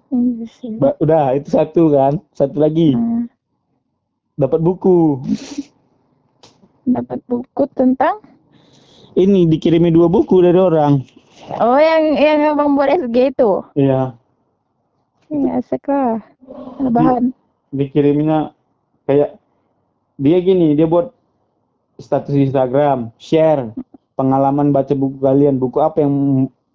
Iya. 0.09 0.49
Ba- 0.81 0.97
udah 0.99 1.37
itu 1.37 1.53
satu 1.53 1.93
kan 1.93 2.17
satu 2.33 2.57
lagi 2.57 2.97
Hmm, 2.97 3.29
dapat 4.35 4.57
buku 4.59 5.21
dapat 6.85 7.21
buku 7.25 7.69
tentang 7.77 8.25
ini 9.13 9.45
dikirimi 9.45 9.93
dua 9.93 10.09
buku 10.09 10.41
dari 10.41 10.57
orang 10.57 11.05
Oh 11.61 11.77
yang 11.77 12.13
yang 12.13 12.57
abang 12.57 12.73
buat 12.73 12.89
SG 12.89 13.33
itu. 13.33 13.51
iya 13.75 14.13
Ya 15.29 15.61
asik 15.61 15.85
lah. 15.85 16.25
Ada 16.81 16.89
bahan. 16.89 17.25
dikiriminya 17.69 18.57
kayak 19.05 19.37
dia 20.17 20.39
gini 20.41 20.73
dia 20.73 20.89
buat 20.89 21.13
status 21.97 22.33
Instagram 22.33 23.13
share 23.17 23.77
pengalaman 24.19 24.75
baca 24.75 24.91
buku 24.99 25.23
kalian 25.23 25.63
buku 25.63 25.79
apa 25.79 26.03
yang 26.03 26.15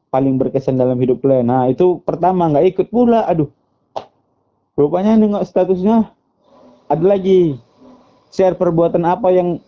paling 0.08 0.40
berkesan 0.40 0.80
dalam 0.80 0.96
hidup 1.04 1.20
kalian? 1.20 1.52
Nah 1.52 1.68
itu 1.68 2.00
pertama 2.08 2.48
nggak 2.48 2.66
ikut 2.72 2.88
pula. 2.88 3.28
Aduh 3.28 3.52
rupanya 4.80 5.20
nengok 5.20 5.44
statusnya. 5.44 6.16
Ada 6.88 7.04
lagi 7.04 7.60
share 8.32 8.56
perbuatan 8.56 9.04
apa 9.04 9.28
yang 9.36 9.60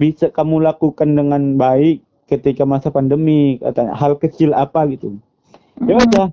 bisa 0.00 0.32
kamu 0.32 0.64
lakukan 0.64 1.12
dengan 1.12 1.60
baik 1.60 2.00
ketika 2.28 2.64
masa 2.64 2.88
pandemi 2.88 3.60
katanya. 3.60 3.92
Hal 3.92 4.16
kecil 4.16 4.56
apa 4.56 4.88
gitu. 4.88 5.20
Ya 5.84 6.00
Hmm. 6.00 6.06
udah 6.08 6.26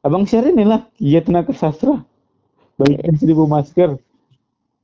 abang 0.00 0.24
share 0.24 0.48
inilah 0.48 0.88
kegiatan 0.96 1.44
tenaga 1.44 1.52
sastra. 1.52 2.00
Bagikan 2.80 3.14
seribu 3.20 3.44
masker. 3.44 4.00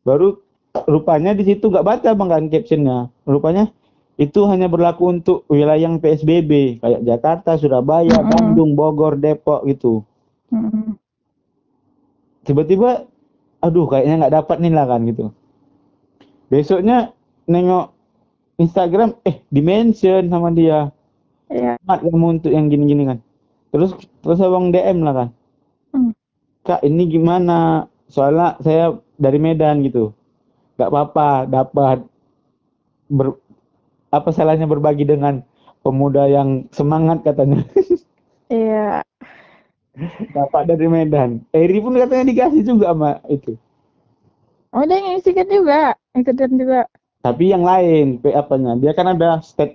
Baru 0.04 0.44
rupanya 0.84 1.32
di 1.32 1.48
situ 1.48 1.72
nggak 1.72 1.86
baca 1.86 2.08
bang 2.12 2.28
kan 2.28 2.44
captionnya. 2.52 2.98
Rupanya 3.24 3.72
itu 4.16 4.40
hanya 4.50 4.66
berlaku 4.72 5.02
untuk 5.14 5.38
wilayah 5.52 5.88
yang 5.88 6.00
PSBB 6.00 6.80
kayak 6.82 7.00
Jakarta 7.04 7.50
Surabaya 7.60 8.16
Mm-mm. 8.16 8.30
Bandung 8.32 8.72
Bogor 8.78 9.14
Depok 9.20 9.64
gitu 9.68 10.04
Mm-mm. 10.52 10.96
tiba-tiba 12.46 12.90
aduh 13.66 13.86
kayaknya 13.90 14.14
nggak 14.24 14.34
dapat 14.42 14.56
nih 14.62 14.72
lah 14.76 14.86
kan 14.90 15.00
gitu 15.10 15.24
besoknya 16.50 17.12
nengok 17.46 17.94
Instagram 18.58 19.10
eh 19.26 19.42
dimention 19.52 20.28
sama 20.32 20.50
dia 20.54 20.90
Iya. 21.46 21.78
Mat 21.86 22.02
kamu 22.02 22.26
untuk 22.42 22.50
yang 22.50 22.66
gini-gini 22.66 23.06
kan 23.06 23.18
terus 23.70 23.94
terus 24.22 24.40
abang 24.42 24.70
DM 24.74 24.98
lah 25.06 25.14
kan 25.14 25.28
Hmm. 25.94 26.12
kak 26.66 26.84
ini 26.84 27.08
gimana 27.08 27.86
soalnya 28.12 28.60
saya 28.60 28.98
dari 29.16 29.38
Medan 29.40 29.80
gitu 29.86 30.12
nggak 30.76 30.90
apa-apa 30.92 31.28
dapat 31.48 31.98
ber, 33.10 33.38
apa 34.16 34.30
salahnya 34.30 34.64
berbagi 34.64 35.04
dengan 35.04 35.40
pemuda 35.80 36.26
yang 36.26 36.68
semangat 36.70 37.22
katanya 37.22 37.62
Iya. 38.46 39.02
dapat 40.30 40.68
dari 40.68 40.86
Medan 40.86 41.42
Eri 41.50 41.78
pun 41.78 41.94
katanya 41.94 42.24
dikasih 42.26 42.62
juga 42.62 42.92
sama 42.92 43.18
itu 43.26 43.56
Oh, 44.70 44.84
dia 44.84 45.00
ngisikan 45.00 45.48
juga. 45.48 45.96
Ikutan 46.12 46.52
juga. 46.52 46.84
tapi 47.18 47.48
yang 47.48 47.64
lain 47.64 48.20
P 48.20 48.30
apanya 48.30 48.76
dia 48.76 48.92
kan 48.92 49.10
ada 49.10 49.40
step 49.40 49.74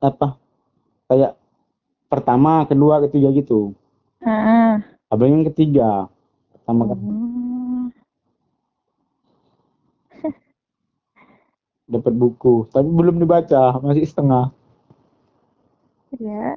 apa 0.00 0.34
kayak 1.06 1.38
pertama 2.06 2.64
kedua 2.64 2.98
ketiga 3.04 3.30
gitu 3.30 3.76
Ah. 4.20 4.82
abang 5.06 5.30
yang 5.30 5.46
ketiga 5.46 6.10
pertama 6.50 6.90
kan 6.90 6.98
Hmm. 6.98 7.29
Dapat 11.90 12.14
buku 12.14 12.54
tapi 12.72 12.88
belum 12.98 13.16
dibaca 13.22 13.62
masih 13.84 14.06
setengah 14.10 14.44
Ya. 16.18 16.56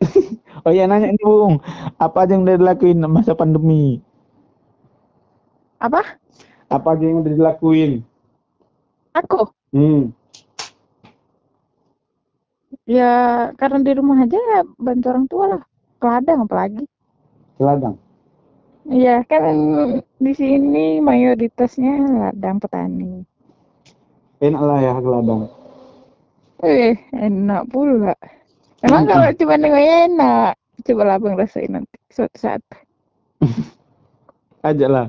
oh 0.66 0.72
iya 0.74 0.84
nanya 0.88 1.08
ini 1.12 1.22
bung 1.22 1.54
apa 1.98 2.16
aja 2.24 2.32
yang 2.36 2.44
udah 2.46 2.56
dilakuin 2.60 2.98
masa 3.08 3.32
pandemi 3.38 3.98
Apa? 5.78 6.02
apa 6.68 6.88
aja 6.94 7.04
yang 7.08 7.22
udah 7.22 7.32
dilakuin 7.34 7.92
Aku? 9.18 9.50
hmm 9.74 10.14
Ya, 12.88 13.04
karena 13.60 13.78
di 13.84 13.92
rumah 13.98 14.16
aja 14.24 14.38
ya 14.52 14.60
bantu 14.80 15.06
orang 15.12 15.26
tua 15.28 15.44
lah. 15.52 15.62
Ke 16.00 16.04
ladang 16.08 16.38
apalagi. 16.48 16.84
ladang 17.60 17.96
Iya, 18.88 19.20
kan 19.28 19.44
di 20.16 20.32
sini 20.32 20.98
mayoritasnya 20.98 21.92
ladang 22.08 22.56
petani. 22.56 23.20
enak 24.38 24.62
lah 24.62 24.78
ya 24.80 24.92
ke 24.96 25.08
ladang 25.08 25.42
Eh, 26.62 26.94
enak 27.12 27.68
pula. 27.70 28.14
Emang 28.80 29.02
Hmm. 29.04 29.10
kalau 29.10 29.28
cuma 29.34 29.54
nengok 29.58 29.82
enak, 29.82 30.52
coba 30.86 31.02
lah 31.04 31.14
abang 31.18 31.34
rasain 31.38 31.70
nanti 31.70 31.98
suatu 32.10 32.38
saat. 32.38 32.62
aja 34.68 34.86
lah 34.90 35.06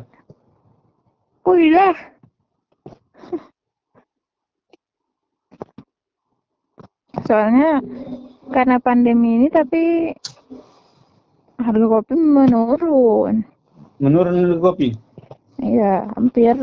Oh 1.42 1.58
iya. 1.58 1.94
Soalnya 7.26 7.82
karena 8.54 8.78
pandemi 8.78 9.42
ini 9.42 9.48
tapi 9.50 10.14
harga 11.58 11.86
kopi 11.90 12.14
menurun. 12.14 13.36
Menurun 14.00 14.60
kopi 14.64 14.96
Iya, 15.60 16.08
hampir 16.16 16.56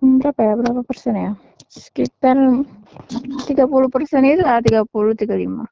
berapa 0.00 0.40
ya? 0.40 0.52
Berapa 0.60 0.80
persen 0.84 1.14
ya? 1.16 1.32
Sekitar 1.70 2.36
30 3.48 3.88
persen 3.88 4.22
itu 4.28 4.42
lah, 4.44 4.60
30 4.60 5.12
35. 5.16 5.64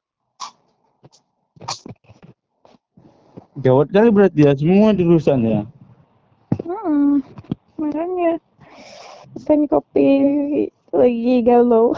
gawat 3.59 3.87
kali 3.91 4.09
berarti 4.13 4.39
ya 4.47 4.53
semua 4.55 4.95
dirusan 4.95 5.39
ya 5.43 5.61
Hmm, 6.63 7.19
makanya 7.75 8.37
petani 9.35 9.65
kopi 9.67 10.07
lagi 10.91 11.35
galau. 11.43 11.91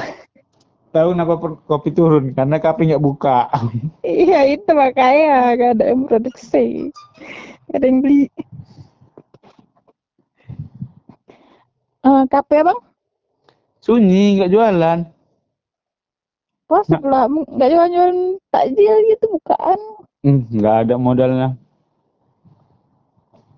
tahu 0.91 1.15
kenapa 1.15 1.33
kopi 1.69 1.89
turun 1.95 2.35
karena 2.35 2.57
kopi 2.59 2.91
nggak 2.91 3.03
buka 3.03 3.47
Iya 4.01 4.57
itu 4.57 4.71
makanya 4.73 5.53
gak 5.55 5.71
ada 5.77 5.85
yang 5.93 6.09
produksi, 6.09 6.89
ada 7.71 7.85
yang 7.85 7.99
beli. 8.01 8.27
Eh, 12.01 12.23
kafe 12.27 12.65
bang? 12.65 12.79
sunyi 13.81 14.37
nggak 14.37 14.51
jualan 14.53 14.99
Wah 16.69 16.83
sebelah 16.85 17.25
nggak 17.27 17.69
jualan 17.69 18.17
takjil 18.47 18.95
gitu 19.09 19.25
bukaan. 19.27 19.79
Hmm, 20.21 20.45
nggak 20.49 20.75
ada 20.85 20.95
modalnya 20.95 21.49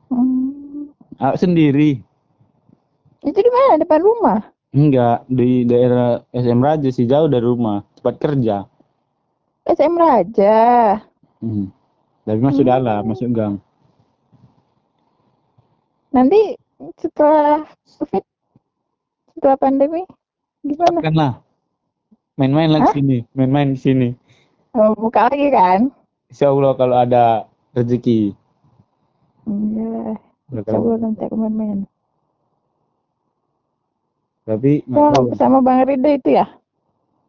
Hmm. 0.08 0.94
ah, 1.18 1.34
sendiri 1.34 2.00
Itu 3.20 3.40
di 3.40 3.52
mana? 3.52 3.82
Depan 3.82 4.00
rumah? 4.00 4.40
enggak 4.72 5.26
di 5.28 5.64
daerah 5.64 6.22
SM 6.32 6.60
Raja 6.60 6.90
sih 6.90 7.06
jauh 7.06 7.28
dari 7.28 7.44
rumah 7.44 7.86
tempat 7.96 8.16
kerja 8.18 8.58
SM 9.66 9.94
Raja. 9.96 10.58
hmm. 11.40 11.68
tapi 12.24 12.40
masuk 12.40 12.64
Hmm. 12.64 12.72
dalam 12.72 13.02
masuk 13.06 13.28
gang 13.30 13.56
Nanti 16.14 16.54
setelah 17.02 17.66
COVID, 17.98 18.24
setelah 19.34 19.58
pandemi, 19.58 20.02
gimana? 20.62 21.00
kan 21.02 21.14
lah 21.14 21.34
main-main 22.34 22.70
lagi 22.70 22.86
Hah? 22.90 22.96
sini 22.96 23.18
main-main 23.34 23.74
di 23.74 23.80
sini 23.80 24.10
Oh, 24.74 24.94
buka 24.98 25.30
lagi 25.30 25.54
kan? 25.54 25.94
Insya 26.30 26.50
Allah 26.50 26.74
kalau 26.74 26.96
ada 26.98 27.26
rezeki 27.74 28.34
Iya, 29.44 30.18
Kalau- 30.64 30.86
coba 30.88 30.98
nanti 30.98 31.22
aku 31.26 31.36
main-main. 31.36 31.80
tapi 34.44 34.82
Oh, 34.90 35.30
bersama 35.30 35.62
Bang 35.62 35.84
Rido 35.84 36.10
itu 36.10 36.30
ya? 36.36 36.46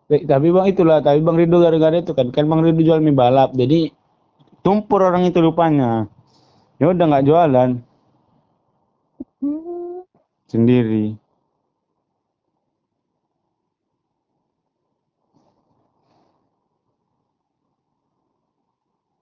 Eh, 0.07 0.25
tapi 0.25 0.53
bang 0.53 0.69
itulah 0.69 1.01
tapi 1.01 1.25
bang 1.25 1.37
Ridho 1.37 1.57
gara-gara 1.59 1.97
itu 1.97 2.13
kan 2.13 2.29
kan 2.29 2.45
bang 2.45 2.61
Ridho 2.61 2.85
jual 2.85 3.01
mie 3.01 3.17
balap 3.17 3.57
jadi 3.57 3.89
tumpur 4.61 5.01
orang 5.01 5.25
itu 5.25 5.41
rupanya 5.41 6.05
ya 6.77 6.93
udah 6.93 7.05
nggak 7.09 7.25
jualan. 7.25 7.71
Sendiri 10.55 11.07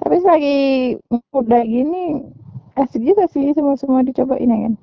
Tapi 0.02 0.16
selagi 0.18 0.56
muda 1.30 1.58
gini, 1.62 2.04
asik 2.74 3.02
juga 3.08 3.24
sih 3.30 3.54
semua-semua 3.56 4.02
dicobain 4.02 4.50
ya 4.50 4.58
kan? 4.66 4.74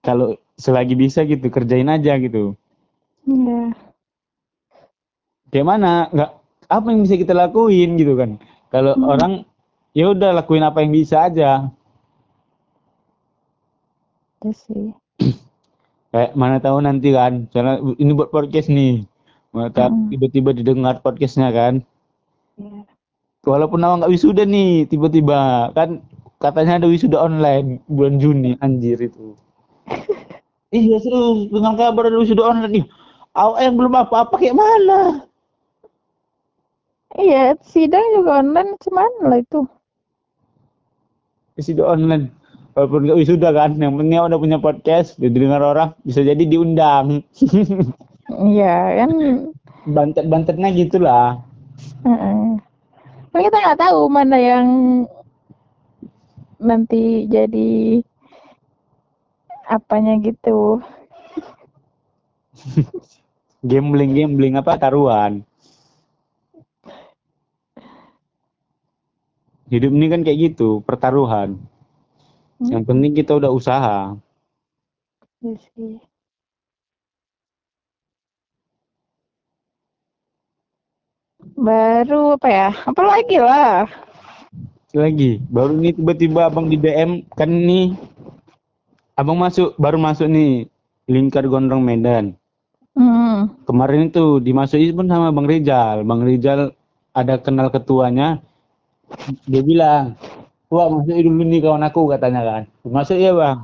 kalau 0.00 0.28
selagi 0.56 0.96
bisa 0.96 1.20
gitu 1.28 1.46
kerjain 1.52 1.88
aja 1.88 2.16
gitu 2.16 2.56
Iya. 3.28 3.60
kayak 5.52 5.66
mana 5.66 6.08
nggak 6.14 6.30
apa 6.70 6.86
yang 6.88 7.00
bisa 7.04 7.14
kita 7.20 7.34
lakuin 7.36 8.00
gitu 8.00 8.16
kan 8.16 8.40
kalau 8.72 8.96
Hmm. 8.96 9.04
orang 9.12 9.32
ya 9.92 10.08
udah 10.14 10.30
lakuin 10.32 10.64
apa 10.64 10.80
yang 10.80 10.92
bisa 10.94 11.28
aja 11.28 11.68
Iya 14.40 14.52
sih. 14.56 14.84
Kayak 16.10 16.30
mana 16.34 16.56
tahu 16.58 16.78
nanti 16.82 17.08
kan 17.14 17.46
soalnya 17.50 17.78
ini 18.02 18.10
buat 18.14 18.30
podcast 18.34 18.68
nih. 18.70 19.06
Mana 19.54 19.68
tahu 19.70 19.90
Hmm. 19.90 20.08
tiba-tiba 20.12 20.50
didengar 20.54 20.94
podcastnya 21.02 21.50
kan. 21.50 21.74
Iya. 22.60 22.84
walaupun 23.40 23.80
awak 23.80 24.04
nggak 24.04 24.12
wisuda 24.12 24.44
nih 24.44 24.84
tiba-tiba. 24.90 25.70
Kan 25.72 26.04
katanya 26.42 26.80
ada 26.82 26.88
wisuda 26.90 27.16
online 27.20 27.80
bulan 27.88 28.20
Juni 28.20 28.56
anjir 28.60 28.98
itu. 29.00 29.34
Iya 30.70 31.02
serius 31.02 31.50
dengan 31.50 31.74
kabar 31.74 32.06
ada 32.06 32.18
wisuda 32.22 32.46
online 32.46 32.72
nih. 32.82 32.86
Awak 33.34 33.58
yang 33.58 33.74
belum 33.74 33.94
apa-apa 33.96 34.34
kayak 34.38 34.54
mana? 34.54 35.26
Iya, 37.18 37.58
sidang 37.66 38.06
juga 38.14 38.38
online 38.38 38.78
cuman 38.78 39.10
lah 39.26 39.38
itu. 39.42 39.60
wisuda 41.58 41.84
online 41.84 42.30
walaupun 42.80 43.04
nggak 43.04 43.18
wisuda 43.20 43.52
kan 43.52 43.76
yang 43.76 43.92
penting 44.00 44.16
udah 44.16 44.40
punya 44.40 44.56
podcast 44.56 45.20
didengar 45.20 45.60
orang 45.60 45.92
bisa 46.00 46.24
jadi 46.24 46.40
diundang 46.40 47.20
Iya 48.30 49.04
kan. 49.04 49.10
bantet-bantetnya 49.84 50.68
gitulah 50.72 51.44
Heeh. 52.06 52.56
Kan 53.30 53.40
kita 53.44 53.56
nggak 53.60 53.80
tahu 53.80 54.08
mana 54.08 54.36
yang 54.40 54.66
nanti 56.60 57.24
jadi 57.28 58.00
apanya 59.68 60.18
gitu. 60.20 60.80
gambling 63.70 64.12
gambling 64.16 64.54
apa 64.56 64.76
taruhan 64.80 65.44
hidup 69.70 69.92
ini 69.94 70.06
kan 70.10 70.20
kayak 70.26 70.38
gitu 70.52 70.82
pertaruhan 70.82 71.60
Hmm. 72.60 72.68
yang 72.70 72.84
penting 72.84 73.16
kita 73.16 73.32
udah 73.34 73.48
usaha 73.48 74.14
Iya 75.40 75.56
sih. 75.72 75.96
Baru 81.56 82.36
apa 82.36 82.48
ya? 82.52 82.68
Apa 82.84 83.00
lagi 83.00 83.40
lah? 83.40 83.88
lagi 84.90 85.38
baru 85.46 85.78
nih 85.78 85.94
tiba-tiba 85.94 86.50
abang 86.50 86.66
di 86.66 86.74
DM 86.74 87.22
kan 87.38 87.46
nih 87.46 87.94
abang 89.14 89.38
masuk 89.38 89.78
baru 89.78 90.02
masuk 90.02 90.26
nih 90.26 90.66
lingkar 91.06 91.46
gondrong 91.46 91.82
Medan 91.82 92.34
Hmm. 92.90 93.54
kemarin 93.70 94.10
itu 94.10 94.42
dimasukin 94.42 94.98
pun 94.98 95.06
sama 95.06 95.30
bang 95.30 95.46
Rizal 95.46 96.02
bang 96.02 96.20
Rizal 96.26 96.60
ada 97.14 97.38
kenal 97.38 97.70
ketuanya 97.70 98.42
dia 99.46 99.62
bilang 99.62 100.18
wah 100.70 100.86
masuk 100.86 101.18
dulu 101.18 101.42
nih 101.44 101.60
kawan 101.60 101.82
aku 101.82 102.00
katanya 102.14 102.40
kan. 102.46 102.62
Masuk 102.86 103.18
ya 103.18 103.34
bang? 103.34 103.58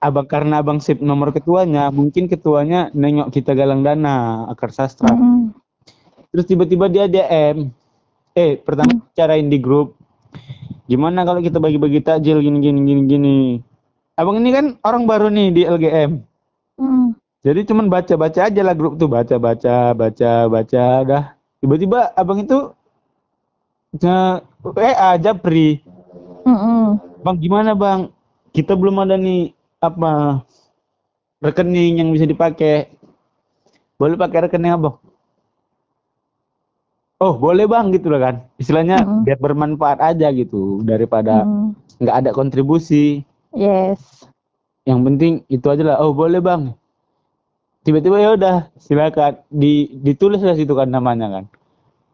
Abang 0.00 0.24
karena 0.30 0.64
abang 0.64 0.80
sip 0.80 1.02
nomor 1.04 1.34
ketuanya 1.34 1.92
mungkin 1.92 2.24
ketuanya 2.30 2.88
nengok 2.96 3.34
kita 3.34 3.52
galang 3.52 3.84
dana 3.84 4.48
akar 4.48 4.72
sastra. 4.72 5.12
Hmm. 5.12 5.52
terus 6.30 6.46
tiba-tiba 6.46 6.86
dia 6.86 7.10
DM 7.10 7.74
eh 8.38 8.54
pertama 8.62 9.02
bicarain 9.02 9.50
di 9.50 9.58
grup. 9.58 9.98
Gimana 10.86 11.26
kalau 11.26 11.42
kita 11.42 11.58
bagi-bagi 11.58 12.00
takjil 12.06 12.38
gini 12.38 12.62
gini 12.62 12.80
gini 12.86 13.02
gini? 13.04 13.38
Abang 14.14 14.38
ini 14.38 14.50
kan 14.54 14.66
orang 14.86 15.04
baru 15.10 15.26
nih 15.28 15.48
di 15.52 15.62
LGM 15.66 16.22
Hmm. 16.80 17.12
jadi 17.44 17.60
cuman 17.68 17.92
baca-baca 17.92 18.48
aja 18.48 18.64
lah 18.64 18.72
grup 18.72 18.96
tuh 18.96 19.04
baca-baca 19.04 19.92
baca 19.92 20.32
baca 20.48 20.84
dah. 21.04 21.24
Tiba-tiba 21.60 22.16
abang 22.16 22.40
itu 22.40 22.72
nge 23.96 24.18
WA 24.62 25.10
Japri. 25.18 25.82
Hmm. 26.46 26.96
bang 27.20 27.36
gimana 27.36 27.72
bang? 27.76 28.08
Kita 28.50 28.74
belum 28.74 29.02
ada 29.02 29.14
nih 29.14 29.54
apa 29.78 30.42
rekening 31.40 32.00
yang 32.04 32.08
bisa 32.10 32.24
dipakai. 32.26 32.90
Boleh 34.00 34.16
pakai 34.16 34.48
rekening 34.48 34.72
abang 34.72 34.96
oh 37.20 37.36
boleh 37.36 37.68
bang 37.68 37.92
gitu 37.92 38.08
lah 38.08 38.20
kan? 38.20 38.36
Istilahnya 38.56 39.04
Mm-mm. 39.04 39.22
biar 39.28 39.38
bermanfaat 39.38 40.00
aja 40.00 40.32
gitu 40.32 40.80
daripada 40.82 41.44
Hmm. 41.44 41.76
nggak 42.00 42.16
ada 42.26 42.30
kontribusi. 42.32 43.22
Yes. 43.52 44.00
yang 44.88 45.04
penting 45.04 45.44
itu 45.52 45.68
aja 45.68 45.84
lah. 45.84 45.96
Oh 46.00 46.16
boleh 46.16 46.40
bang. 46.40 46.72
Tiba-tiba 47.84 48.16
ya 48.18 48.32
udah 48.34 48.56
silakan. 48.80 49.38
Di 49.52 49.92
ditulis 50.00 50.40
lah 50.40 50.56
situ 50.56 50.72
kan 50.72 50.88
namanya 50.88 51.28
kan. 51.28 51.44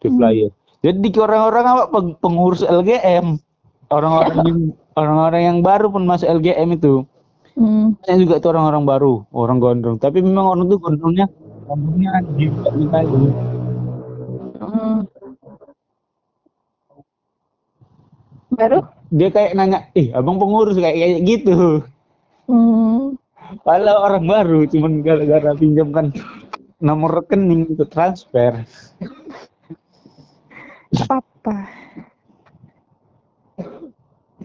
Di 0.03 0.11
Hmm. 0.11 0.51
Jadi 0.87 1.09
orang-orang 1.19 1.65
apa 1.67 1.85
peng- 1.91 2.17
pengurus 2.23 2.63
LGM 2.63 3.43
orang-orang 3.91 4.37
yang 4.47 4.59
orang-orang 4.95 5.43
yang 5.43 5.59
baru 5.61 5.91
pun 5.91 6.07
masuk 6.07 6.31
LGM 6.31 6.79
itu 6.79 7.03
Hmm. 7.57 7.97
banyak 8.05 8.29
juga 8.29 8.37
tuh 8.37 8.53
orang-orang 8.53 8.85
baru 8.85 9.13
orang 9.33 9.57
gondrong 9.57 9.97
tapi 9.97 10.21
memang 10.21 10.45
orang 10.45 10.65
tuh 10.69 10.77
gondrongnya 10.77 11.27
gondrongnya 11.65 12.11
kali 12.93 13.17
Hmm. 14.57 15.09
Baru? 18.53 18.79
dia 19.09 19.29
kayak 19.31 19.55
nanya 19.55 19.87
ih 19.93 20.11
abang 20.13 20.37
pengurus 20.37 20.77
kayak 20.77 20.97
kayak 20.97 21.21
gitu 21.25 21.83
Hmm. 22.47 23.19
Padahal 23.63 24.07
orang 24.07 24.25
baru 24.27 24.61
cuman 24.67 25.03
gara-gara 25.03 25.51
pinjamkan 25.55 26.15
nomor 26.79 27.23
rekening 27.23 27.75
untuk 27.75 27.91
transfer 27.91 28.63
Apa? 30.95 31.55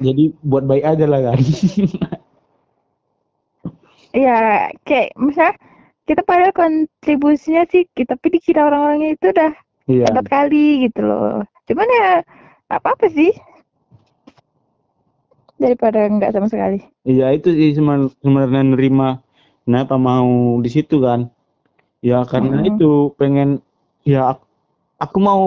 jadi 0.02 0.24
buat 0.42 0.64
baik 0.66 0.84
aja 0.88 1.06
lah 1.08 1.20
kan 1.32 1.40
Ya, 4.12 4.68
kayak 4.84 5.16
misalnya 5.16 5.56
kita 6.08 6.22
padahal 6.28 6.52
kontribusinya 6.52 7.64
sedikit, 7.72 8.12
tapi 8.12 8.28
dikira 8.36 8.68
orang-orangnya 8.68 9.10
itu 9.16 9.26
udah 9.32 9.52
iya 9.88 10.08
hebat 10.08 10.26
kali 10.28 10.88
gitu 10.88 11.00
loh. 11.08 11.44
Cuman 11.68 11.88
ya 11.88 12.10
apa-apa 12.68 13.08
sih 13.08 13.32
daripada 15.62 16.00
nggak 16.12 16.32
sama 16.36 16.48
sekali. 16.52 16.80
iya 17.12 17.26
itu 17.38 17.50
sih 17.60 17.70
sebenarnya 17.78 18.62
nerima 18.74 19.08
kenapa 19.66 19.96
mau 20.08 20.30
di 20.66 20.70
situ 20.76 20.96
kan 21.08 21.20
ya 22.10 22.20
karena 22.32 22.56
Mm-mm. 22.56 22.70
itu 22.70 23.14
pengen 23.20 23.50
ya 24.12 24.20
ak- 24.36 24.48
aku 25.06 25.18
mau 25.30 25.44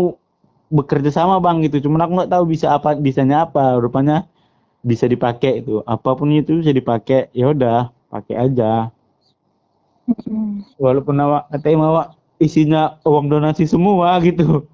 bekerja 0.72 1.11
sama 1.12 1.40
bang 1.40 1.64
gitu. 1.64 1.85
Cuman 1.88 2.05
aku 2.05 2.12
nggak 2.22 2.33
tahu 2.33 2.44
bisa 2.48 2.77
apa 2.77 2.96
bisanya 2.96 3.44
apa. 3.48 3.77
Rupanya 3.81 4.24
bisa 4.85 5.09
dipakai 5.09 5.64
itu. 5.64 5.81
Apa 5.85 6.16
pun 6.16 6.33
itu 6.33 6.61
bisa 6.61 6.72
dipakai. 6.72 7.33
Ya 7.33 7.50
udah 7.50 7.90
pakai 8.12 8.37
aja. 8.50 8.92
Walaupun 10.77 11.16
awak 11.16 11.48
ATM 11.48 11.81
awak 11.81 12.12
isinya 12.37 13.00
uang 13.09 13.33
donasi 13.33 13.64
semua 13.64 14.20
gitu. 14.20 14.68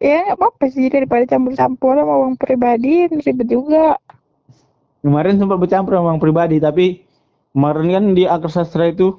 Ya 0.00 0.26
nggak 0.26 0.38
apa-apa 0.38 0.64
sih. 0.70 0.86
Daripada 0.90 1.24
campur-campur 1.26 1.94
sama 1.94 2.14
uang 2.26 2.34
pribadi 2.38 3.06
ribet 3.10 3.48
juga. 3.48 3.98
kemarin 5.02 5.34
sempat 5.34 5.58
bercampur 5.58 5.98
sama 5.98 6.14
uang 6.14 6.22
pribadi 6.22 6.62
tapi 6.62 7.02
kemarin 7.50 7.88
kan 7.90 8.04
di 8.14 8.22
akar 8.22 8.50
sastra 8.54 8.86
itu 8.86 9.18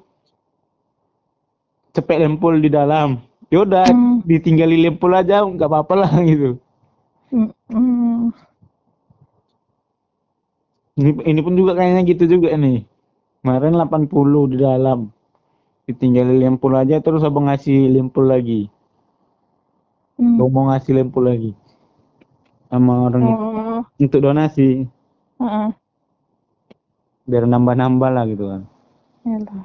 cepet 1.93 2.23
lempul 2.23 2.57
di 2.61 2.69
dalam. 2.69 3.19
Ya 3.49 3.65
udah 3.65 3.85
Hmm. 3.89 4.12
Ditinggali 4.29 4.75
lempul 4.83 5.11
aja 5.21 5.37
nggak 5.45 5.69
apa-apa 5.69 5.93
lah 6.01 6.11
gitu 6.31 6.49
Mm-mm. 7.33 8.31
ini 10.99 11.09
ini 11.31 11.39
pun 11.45 11.53
juga 11.59 11.71
kayaknya 11.77 12.01
gitu 12.11 12.23
juga 12.33 12.49
nih 12.63 12.77
kemarin 13.41 13.73
80 13.77 14.41
di 14.51 14.57
dalam 14.65 14.99
ditinggali 15.87 16.35
lempul 16.43 16.73
aja 16.81 16.97
terus 17.05 17.21
abang 17.27 17.45
ngasih 17.49 17.79
lempul 17.95 18.25
lagi. 18.33 18.61
Abang 20.35 20.51
mau 20.53 20.63
ngasih 20.69 20.93
lempul 20.97 21.23
lagi 21.29 21.51
sama 22.69 22.93
orang 23.07 23.25
Oh, 23.27 23.85
untuk 24.01 24.19
donasi 24.25 24.67
heeh. 25.39 25.69
biar 27.29 27.43
nambah-nambah 27.51 28.09
lah 28.15 28.23
gitu 28.31 28.45
kan 28.51 28.61
Yalah. 29.25 29.63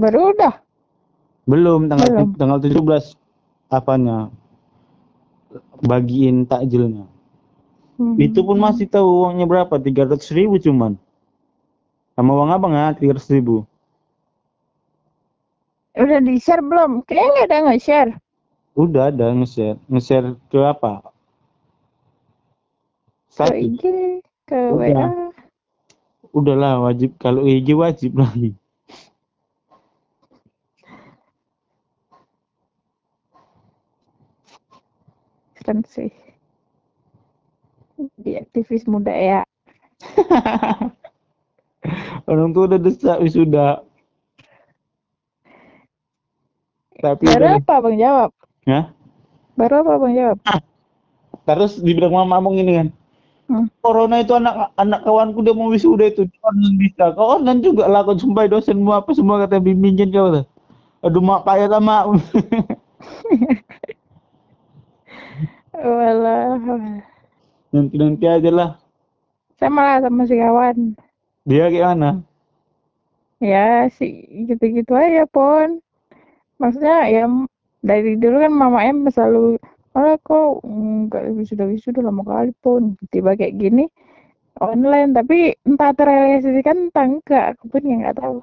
Baru 0.00 0.20
udah. 0.36 0.54
Belum 1.42 1.90
tanggal 1.90 2.08
Belum. 2.08 2.28
tanggal 2.38 2.58
17 2.58 3.18
apanya 3.68 4.30
bagiin 5.82 6.44
takjilnya 6.44 7.06
Hmm. 7.92 8.16
itu 8.16 8.40
pun 8.40 8.56
masih 8.56 8.88
tahu 8.88 9.04
uangnya 9.22 9.44
berapa 9.44 9.76
300 9.76 10.16
ribu 10.32 10.56
cuman 10.56 10.96
sama 12.16 12.32
uang 12.32 12.50
abang 12.50 12.72
ya 12.72 12.90
300 12.90 13.28
ribu 13.30 13.68
Udah 15.92 16.18
di 16.18 16.40
share 16.40 16.64
belum? 16.64 17.04
Kayaknya 17.04 17.28
nggak 17.28 17.46
ada 17.46 17.56
nge-share. 17.68 18.10
udah 18.72 19.02
ada 19.12 19.26
nge-share 19.36 19.76
nge-share 19.86 20.28
ke 20.48 20.58
apa 20.58 21.04
Ke 23.28 23.28
satu 23.28 23.52
IG, 23.52 23.82
ke 24.48 24.56
Udah. 24.72 24.88
WA. 24.88 25.06
udahlah 26.32 26.80
wajib 26.82 27.12
kalau 27.20 27.44
IG 27.44 27.76
wajib 27.76 28.16
lagi 28.16 28.56
Keren 35.62 35.86
sih. 35.86 36.10
Di 38.18 38.34
aktivis 38.34 38.82
muda 38.90 39.14
ya. 39.14 39.40
orang 42.30 42.50
tua 42.50 42.66
udah 42.70 42.80
desak 42.82 43.18
wisuda 43.22 43.82
tapi 46.98 47.24
Baru 47.26 47.38
udah 47.38 47.52
apa 47.58 47.74
Bang 47.82 47.96
jawab? 47.98 48.30
ya 48.64 48.80
Baru 49.54 49.74
apa 49.82 49.92
Bang 49.98 50.14
jawab? 50.14 50.38
terus 51.42 51.78
dibilang 51.78 52.14
mama 52.14 52.38
abang 52.38 52.58
ini 52.58 52.74
kan 52.82 52.88
Hmm. 53.50 53.68
corona 53.84 54.22
itu 54.22 54.32
anak 54.32 54.72
anak 54.80 55.04
kawanku 55.04 55.44
dia 55.44 55.52
mau 55.52 55.68
wisuda 55.68 56.08
itu 56.08 56.24
dia 56.24 56.40
online 56.46 56.78
bisa 56.78 57.12
kau 57.12 57.36
online 57.36 57.60
juga 57.60 57.84
lah 57.84 58.00
kau 58.06 58.16
sumpah 58.16 58.48
dosen 58.48 58.80
semua 58.80 59.02
apa 59.02 59.12
semua 59.12 59.44
kata 59.44 59.60
bimbingin 59.60 60.08
kau 60.08 60.32
tuh 60.32 60.46
aduh 61.04 61.20
mak 61.20 61.44
payah 61.44 61.68
sama 61.68 62.06
Walah. 65.82 66.62
nanti 67.74 67.94
nanti 67.98 68.24
aja 68.30 68.50
lah. 68.54 68.70
Sama 69.58 69.80
lah 69.82 69.98
sama 70.06 70.22
si 70.30 70.38
kawan. 70.38 70.94
dia 71.42 71.66
kayak 71.66 71.98
mana? 71.98 72.10
Ya 73.42 73.90
sih 73.90 74.22
gitu-gitu 74.46 74.94
aja 74.94 75.26
pon. 75.26 75.82
Maksudnya 76.62 77.10
ya 77.10 77.26
dari 77.82 78.14
dulu 78.14 78.46
kan 78.46 78.52
mamanya 78.54 79.10
selalu 79.10 79.58
Alah 79.92 80.16
kok 80.24 80.64
nggak 80.64 81.36
wisuda-wisuda 81.36 82.00
lama 82.00 82.24
kali 82.24 82.56
pun 82.64 82.96
tiba 83.12 83.36
kayak 83.36 83.60
gini 83.60 83.90
online. 84.56 85.12
Tapi 85.12 85.52
entah 85.68 85.92
terrealisasikan 85.92 86.88
entah 86.88 87.06
enggak 87.10 87.44
aku 87.58 87.68
pun 87.68 87.82
ya 87.84 87.94
nggak 88.00 88.16
tahu. 88.16 88.38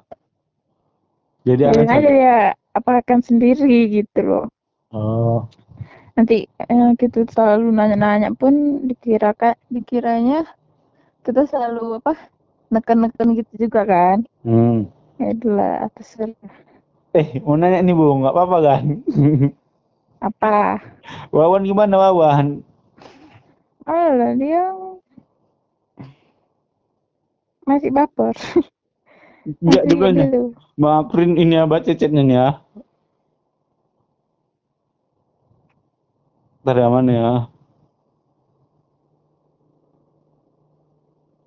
Jadi 1.48 1.62
alasan 1.66 1.90
aja 1.90 2.10
ya 2.12 2.36
apa 2.76 3.02
akan 3.02 3.18
sendiri 3.24 3.90
gitu 3.90 4.20
loh. 4.22 4.46
Oh 4.94 5.50
nanti 6.20 6.44
eh, 6.60 6.88
gitu 7.00 7.24
selalu 7.32 7.72
nanya-nanya 7.72 8.28
pun 8.36 8.84
dikira 8.84 9.32
kak 9.32 9.56
dikiranya 9.72 10.44
kita 11.24 11.48
selalu 11.48 11.96
apa 11.96 12.12
neken-neken 12.68 13.28
gitu 13.40 13.52
juga 13.64 13.88
kan 13.88 14.18
Hmm. 14.44 14.84
ya 15.16 15.32
itulah 15.32 15.88
atas 15.88 16.12
Eh, 17.16 17.40
mau 17.40 17.56
nanya 17.56 17.80
nih 17.80 17.96
Bu, 17.96 18.04
nggak 18.20 18.34
apa-apa 18.36 18.56
kan? 18.68 18.84
apa 20.28 20.76
Wawan 21.32 21.64
gimana 21.64 21.96
Wawan? 21.96 22.60
Alah 23.88 24.36
dia 24.36 24.62
masih 27.64 27.90
baper 27.96 28.36
Enggak 29.64 29.84
juga 29.88 30.06
nih. 30.12 30.28
dulu. 30.28 30.52
Maafin 30.76 31.30
ini 31.40 31.56
ya 31.56 31.64
baca 31.64 31.92
chatnya 31.96 32.22
nih 32.28 32.36
ya. 32.36 32.48
Ntar 36.70 36.86
ya 36.86 36.86
mana 36.86 37.10
ya? 37.10 37.30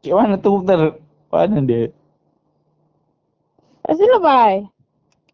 Gimana 0.03 0.35
tuh 0.35 0.59
ntar? 0.67 0.99
Mana 1.31 1.63
dia? 1.63 1.95
pasti 3.87 4.03
lebay 4.03 4.67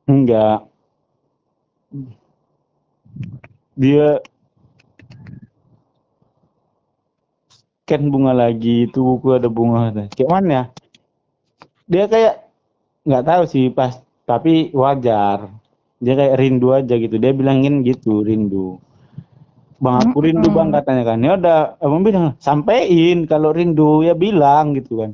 Enggak. 0.05 0.61
Dia 3.73 4.21
kan 7.89 8.05
bunga 8.13 8.37
lagi 8.37 8.85
itu 8.85 9.01
buku 9.01 9.41
ada 9.41 9.49
bunga 9.49 9.89
kayak 10.13 10.29
mana 10.29 10.49
ya 10.53 10.63
dia 11.89 12.05
kayak 12.05 12.45
nggak 13.09 13.25
tahu 13.25 13.43
sih 13.49 13.73
pas 13.73 13.97
tapi 14.29 14.69
wajar 14.77 15.49
dia 15.97 16.13
kayak 16.13 16.37
rindu 16.37 16.69
aja 16.69 16.93
gitu 16.93 17.17
dia 17.17 17.33
bilangin 17.33 17.81
gitu 17.81 18.21
rindu 18.21 18.77
bang 19.79 19.95
aku 20.03 20.17
rindu 20.23 20.47
bang 20.51 20.69
katanya 20.75 21.03
kan. 21.07 21.17
Ya 21.23 21.31
udah 21.39 21.79
abang 21.79 22.03
bilang 22.03 22.35
sampein 22.39 23.23
kalau 23.25 23.55
rindu. 23.55 24.03
Ya 24.03 24.13
bilang 24.13 24.75
gitu 24.75 25.03
kan. 25.03 25.11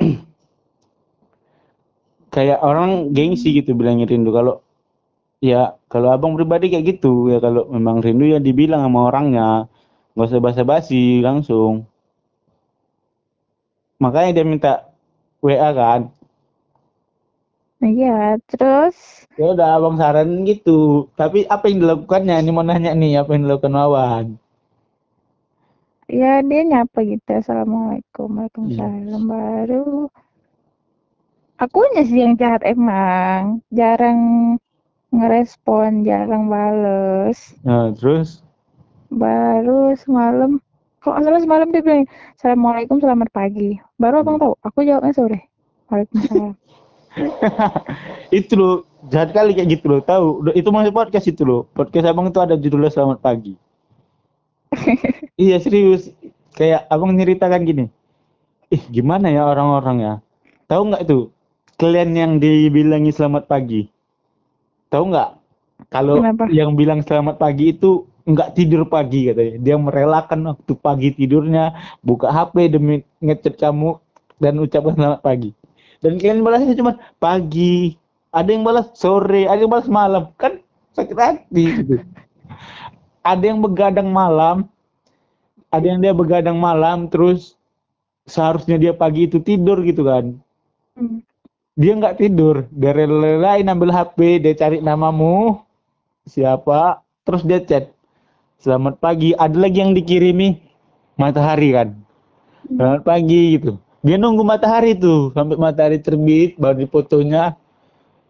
Kayak 2.34 2.60
orang 2.60 3.16
gengsi 3.16 3.56
gitu 3.56 3.72
bilangin 3.72 4.08
rindu. 4.08 4.30
Kalau 4.30 4.60
ya 5.40 5.76
kalau 5.88 6.12
abang 6.12 6.36
pribadi 6.36 6.68
kayak 6.70 6.96
gitu. 6.96 7.32
Ya 7.32 7.40
kalau 7.40 7.66
memang 7.72 8.04
rindu 8.04 8.28
ya 8.28 8.38
dibilang 8.38 8.84
sama 8.84 9.08
orangnya. 9.08 9.66
Nggak 10.16 10.28
usah 10.32 10.40
basa-basi 10.40 11.20
langsung. 11.24 11.84
Makanya 13.96 14.30
dia 14.36 14.44
minta 14.44 14.72
WA 15.40 15.72
kan. 15.72 16.12
Iya 17.80 18.40
terus 18.48 19.25
ya 19.36 19.52
udah 19.52 19.68
abang 19.76 19.96
saranin 20.00 20.48
gitu. 20.48 21.08
Tapi 21.14 21.44
apa 21.46 21.68
yang 21.68 21.84
dilakukannya? 21.84 22.40
Ini 22.40 22.50
mau 22.52 22.64
nanya 22.64 22.96
nih 22.96 23.20
apa 23.20 23.36
yang 23.36 23.44
dilakukan 23.44 23.76
Wawan? 23.76 24.26
Ya 26.08 26.40
dia 26.40 26.62
nyapa 26.64 27.04
gitu. 27.04 27.30
Assalamualaikum 27.30 28.28
waalaikumsalam. 28.32 29.22
Baru 29.28 30.08
akunya 31.60 32.02
sih 32.08 32.24
yang 32.24 32.34
jahat 32.40 32.64
emang. 32.64 33.60
Jarang 33.74 34.20
ngerespon 35.12 36.06
jarang 36.06 36.48
bales. 36.48 37.54
Nah 37.62 37.92
terus? 37.92 38.40
Baru 39.12 39.94
semalam 40.00 40.58
kalau 41.02 41.22
nggak 41.22 41.26
salah 41.30 41.42
semalam 41.42 41.68
dia 41.70 41.82
bilang 41.84 42.06
assalamualaikum 42.38 42.98
selamat 42.98 43.28
pagi. 43.30 43.78
Baru 44.00 44.24
abang 44.24 44.40
tahu 44.40 44.54
aku 44.64 44.86
jawabnya 44.86 45.12
sore. 45.12 45.40
Waalaikumsalam. 45.92 46.54
Itu 48.38 48.52
loh 48.54 48.76
jahat 49.10 49.30
kali 49.32 49.54
kayak 49.54 49.78
gitu 49.78 49.86
loh 49.90 50.00
tahu. 50.02 50.50
Itu 50.54 50.70
masih 50.74 50.92
podcast 50.94 51.26
itu 51.30 51.42
loh. 51.46 51.62
Podcast 51.74 52.06
abang 52.06 52.28
itu 52.30 52.38
ada 52.42 52.54
judulnya 52.58 52.90
selamat 52.92 53.18
pagi. 53.22 53.54
Iya 55.36 55.60
serius. 55.60 56.08
Kayak 56.56 56.88
abang 56.88 57.12
ceritakan 57.12 57.60
gini. 57.68 57.84
Ih 58.72 58.82
gimana 58.88 59.28
ya 59.28 59.44
orang-orang 59.44 59.96
ya? 60.00 60.14
Tahu 60.64 60.82
nggak 60.88 61.04
tuh 61.04 61.28
kalian 61.76 62.16
yang 62.16 62.32
dibilangi 62.40 63.12
selamat 63.12 63.44
pagi. 63.44 63.84
Tahu 64.88 65.12
nggak? 65.12 65.30
Kalau 65.92 66.24
yang 66.48 66.72
bilang 66.72 67.04
selamat 67.04 67.36
pagi 67.36 67.76
itu 67.76 68.08
nggak 68.24 68.56
tidur 68.56 68.88
pagi 68.88 69.28
katanya. 69.28 69.60
Dia 69.60 69.76
merelakan 69.76 70.56
waktu 70.56 70.72
pagi 70.80 71.08
tidurnya 71.12 71.76
buka 72.00 72.32
HP 72.32 72.72
demi 72.72 73.04
ngechat 73.20 73.60
kamu 73.60 74.00
dan 74.40 74.56
ucapkan 74.56 74.96
selamat 74.96 75.20
pagi. 75.20 75.52
Dan 76.00 76.16
kalian 76.16 76.40
balasnya 76.40 76.76
cuma 76.76 76.96
pagi 77.20 77.96
ada 78.36 78.48
yang 78.52 78.62
balas 78.68 78.92
sore 78.92 79.48
ada 79.48 79.56
yang 79.56 79.72
balas 79.72 79.88
malam. 79.88 80.28
Kan 80.36 80.60
sakit 80.92 81.16
hati 81.16 81.64
gitu. 81.80 81.96
Ada 83.24 83.44
yang 83.48 83.64
begadang 83.64 84.12
malam 84.12 84.68
ada 85.72 85.86
yang 85.86 85.98
dia 86.00 86.14
begadang 86.14 86.56
malam 86.56 87.10
terus 87.10 87.58
seharusnya 88.28 88.76
dia 88.76 88.92
pagi 88.92 89.26
itu 89.26 89.40
tidur 89.40 89.80
gitu 89.82 90.04
kan. 90.04 90.36
Hmm. 90.96 91.20
dia 91.76 91.92
nggak 91.92 92.16
tidur. 92.20 92.64
Dia 92.72 92.96
rela-relain 92.96 93.68
ambil 93.68 93.92
HP 93.92 94.40
dia 94.40 94.56
cari 94.56 94.80
namamu 94.80 95.60
siapa 96.24 97.04
terus 97.24 97.44
dia 97.44 97.60
chat. 97.60 97.92
Selamat 98.60 98.96
pagi 98.96 99.36
ada 99.36 99.56
lagi 99.56 99.84
yang 99.84 99.92
dikirimi? 99.92 100.56
Matahari 101.20 101.76
kan? 101.76 101.88
Selamat 102.64 103.02
pagi 103.04 103.60
gitu. 103.60 103.76
Dia 104.00 104.16
nunggu 104.16 104.40
matahari 104.46 104.96
tuh 104.96 105.34
sampai 105.36 105.60
matahari 105.60 106.00
terbit 106.00 106.56
baru 106.56 106.80
difotonya 106.80 107.58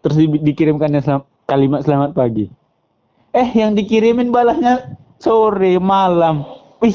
terus 0.07 0.23
di- 0.23 0.39
dikirimkannya 0.39 1.03
selam- 1.03 1.27
kalimat 1.51 1.83
selamat 1.83 2.15
pagi 2.15 2.47
eh 3.35 3.51
yang 3.59 3.75
dikirimin 3.75 4.31
balasnya 4.31 4.95
sore 5.19 5.83
malam 5.83 6.47
wih 6.79 6.95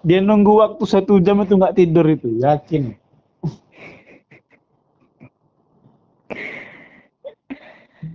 dia 0.00 0.24
nunggu 0.24 0.56
waktu 0.56 0.84
satu 0.88 1.20
jam 1.20 1.44
itu 1.44 1.60
nggak 1.60 1.76
tidur 1.76 2.08
itu 2.08 2.40
yakin 2.40 2.96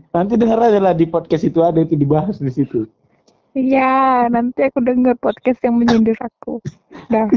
nanti 0.09 0.33
dengar 0.33 0.57
aja 0.65 0.81
lah 0.81 0.97
di 0.97 1.05
podcast 1.05 1.45
itu 1.45 1.61
ada 1.61 1.85
itu 1.85 1.93
dibahas 1.93 2.41
di 2.41 2.49
situ 2.49 2.89
Iya, 3.55 4.27
nanti 4.27 4.67
aku 4.67 4.83
dengar 4.83 5.15
podcast 5.15 5.63
yang 5.63 5.79
menyindir 5.79 6.19
aku. 6.19 6.59
Dah. 7.07 7.31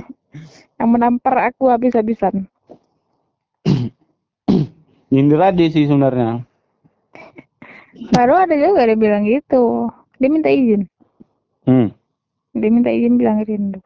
Yang 0.74 0.88
menampar 0.90 1.54
aku 1.54 1.70
habis-habisan. 1.70 2.50
Nyindir 5.08 5.40
aja 5.40 5.64
sih 5.68 5.88
sebenarnya 5.88 6.44
Baru 8.14 8.38
ada 8.38 8.54
juga 8.54 8.86
dia 8.86 8.94
bilang 8.94 9.26
gitu. 9.26 9.90
Dia 10.22 10.30
minta 10.30 10.46
izin. 10.46 10.86
hmm. 11.66 11.90
Dia 12.54 12.70
minta 12.70 12.94
izin 12.94 13.18
bilang 13.18 13.42
rindu. 13.42 13.82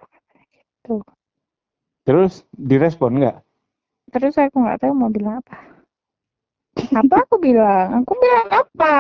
Tuh. 0.85 1.01
terus 2.03 2.43
direspon 2.53 3.23
nggak 3.23 3.39
Terus 4.11 4.35
aku 4.37 4.59
nggak 4.61 4.83
tahu 4.83 4.93
mau 4.93 5.09
bilang 5.09 5.39
apa. 5.41 5.57
Apa 6.93 7.15
aku 7.25 7.41
bilang? 7.41 8.03
Aku 8.03 8.13
bilang 8.19 8.49
apa? 8.51 8.95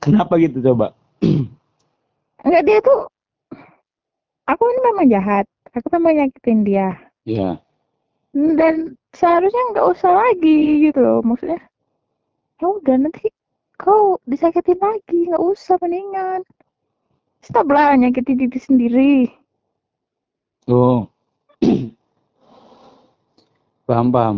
kenapa 0.00 0.40
gitu 0.40 0.64
coba 0.64 0.96
Enggak 2.46 2.62
dia 2.64 2.78
tuh. 2.80 3.10
Aku 4.48 4.62
ini 4.64 4.80
memang 4.80 5.06
jahat. 5.12 5.44
Aku 5.76 5.86
memang 6.00 6.16
nyakitin 6.16 6.64
dia. 6.64 6.88
ya 7.28 7.60
Dan 8.32 8.96
seharusnya 9.14 9.62
nggak 9.74 9.86
usah 9.92 10.12
lagi 10.12 10.56
gitu 10.88 10.98
loh. 11.00 11.18
Maksudnya. 11.24 11.60
Ya 12.60 12.66
udah 12.68 12.96
nanti 13.00 13.28
kau 13.76 14.20
disakitin 14.28 14.78
lagi. 14.78 15.28
Nggak 15.28 15.42
usah 15.42 15.76
mendingan. 15.80 16.40
Stop 17.40 17.72
lah 17.72 17.96
nyakitin 17.96 18.36
diri 18.36 18.58
sendiri. 18.60 19.12
oh 20.70 21.08
paham 23.88 24.08
paham 24.14 24.36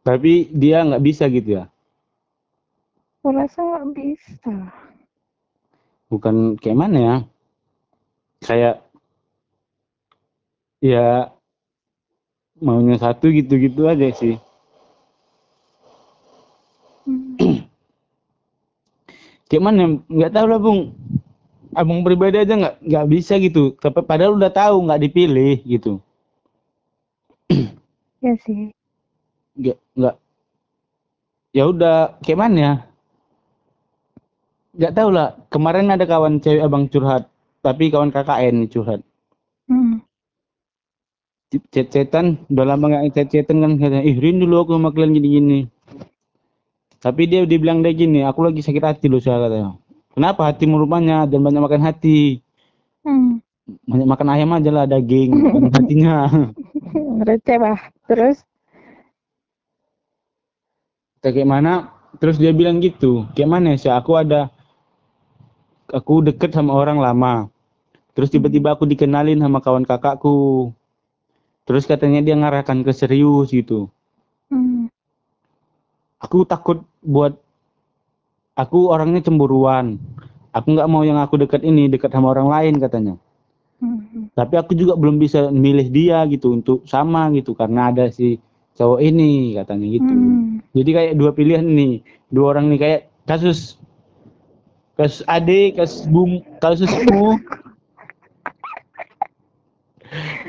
tapi 0.00 0.48
dia 0.56 0.80
nggak 0.86 1.04
bisa 1.04 1.28
gitu 1.28 1.60
ya 1.60 1.64
Aku 3.20 3.34
rasa 3.36 3.60
nggak 3.60 3.86
bisa. 3.92 4.54
bukan 6.08 6.56
kayak 6.56 6.78
mana 6.80 6.98
ya 6.98 7.16
kayak 8.40 8.74
ya 10.80 11.28
maunya 12.66 12.96
satu 13.04 13.26
gitu-gitu 13.36 13.82
aja 13.92 14.08
sih 14.20 14.34
Hmm. 17.06 17.38
kayak 19.48 19.62
mana 19.64 19.80
ya? 19.82 19.88
nggak 20.16 20.32
tahu 20.34 20.46
lah 20.50 20.58
bung 20.64 20.80
abang 21.80 22.00
pribadi 22.06 22.36
aja 22.42 22.54
nggak 22.60 22.74
nggak 22.88 23.06
bisa 23.14 23.34
gitu 23.46 23.64
tapi 23.82 24.00
padahal 24.04 24.36
udah 24.38 24.50
tahu 24.52 24.76
nggak 24.86 25.00
dipilih 25.04 25.56
gitu 25.72 25.92
Ya 28.22 28.32
sih. 28.44 28.70
nggak 29.58 29.78
nggak 29.98 30.14
ya 31.56 31.64
udah 31.72 31.96
kayak 32.22 32.40
mana 32.42 32.58
ya 32.66 32.72
nggak 34.78 34.94
tahu 34.96 35.10
lah 35.16 35.28
kemarin 35.52 35.90
ada 35.94 36.04
kawan 36.06 36.38
cewek 36.42 36.62
abang 36.66 36.84
curhat 36.92 37.22
tapi 37.64 37.90
kawan 37.92 38.10
KKN 38.14 38.56
curhat 38.72 39.00
Hmm. 39.00 39.17
Chat-chatan 41.48 42.44
udah 42.52 42.64
lama 42.68 42.84
nggak 42.92 43.16
chat-chatan 43.16 43.64
kan 43.64 43.70
katanya 43.80 44.04
ih 44.04 44.16
rindu 44.20 44.44
lu 44.44 44.60
aku 44.60 44.76
sama 44.76 44.92
kalian 44.92 45.16
gini-gini. 45.16 45.58
Tapi 46.98 47.30
dia 47.30 47.46
dibilang 47.48 47.80
dia 47.80 47.94
gini 47.94 48.20
aku 48.26 48.44
lagi 48.44 48.60
sakit 48.60 48.84
hati 48.84 49.06
loh 49.08 49.22
saya 49.22 49.48
katanya. 49.48 49.80
Kenapa 50.12 50.50
hati 50.50 50.66
rupanya? 50.66 51.24
Dan 51.24 51.46
banyak 51.46 51.62
makan 51.62 51.82
hati. 51.84 52.42
Hmm. 53.06 53.40
banyak 53.84 54.08
makan 54.08 54.28
ayam 54.32 54.50
aja 54.56 54.70
lah 54.72 54.84
daging 54.88 55.32
hatinya. 55.76 56.28
Receh 57.28 57.56
bah. 57.56 57.78
Terus? 58.08 58.44
kayak 61.18 61.44
mana 61.44 61.92
terus 62.22 62.40
dia 62.40 62.54
bilang 62.56 62.80
gitu 62.80 63.28
kayak 63.36 63.50
mana 63.52 63.76
sih 63.76 63.92
aku 63.92 64.16
ada 64.16 64.48
aku 65.92 66.24
deket 66.24 66.52
sama 66.52 66.76
orang 66.76 67.00
lama. 67.00 67.48
Terus 68.12 68.34
tiba-tiba 68.34 68.74
aku 68.74 68.82
dikenalin 68.88 69.38
sama 69.38 69.62
kawan 69.62 69.86
kakakku 69.86 70.72
terus 71.68 71.84
katanya 71.84 72.24
dia 72.24 72.32
ngarahkan 72.32 72.80
ke 72.80 72.96
serius 72.96 73.52
gitu 73.52 73.92
Hmm. 74.48 74.88
aku 76.16 76.48
takut 76.48 76.80
buat 77.04 77.36
aku 78.56 78.88
orangnya 78.88 79.20
cemburuan 79.20 80.00
aku 80.56 80.72
nggak 80.72 80.88
mau 80.88 81.04
yang 81.04 81.20
aku 81.20 81.36
dekat 81.36 81.60
ini 81.60 81.92
dekat 81.92 82.08
sama 82.08 82.32
orang 82.32 82.48
lain 82.48 82.74
katanya 82.80 83.14
Hmm. 83.78 84.32
tapi 84.32 84.56
aku 84.58 84.72
juga 84.74 84.96
belum 84.96 85.20
bisa 85.20 85.52
milih 85.52 85.92
dia 85.92 86.24
gitu 86.26 86.56
untuk 86.56 86.82
sama 86.88 87.28
gitu 87.36 87.52
karena 87.54 87.92
ada 87.92 88.08
si 88.08 88.40
cowok 88.74 89.04
ini 89.04 89.54
katanya 89.60 89.86
gitu 89.92 90.08
Hmm. 90.10 90.64
jadi 90.72 90.90
kayak 90.96 91.12
dua 91.14 91.30
pilihan 91.36 91.62
nih 91.68 92.00
dua 92.32 92.56
orang 92.56 92.72
nih 92.72 92.80
kayak 92.80 93.00
kasus 93.28 93.76
kasus 94.96 95.22
ade 95.28 95.76
kasus 95.76 96.08
bum 96.08 96.40
kasusmu 96.58 97.36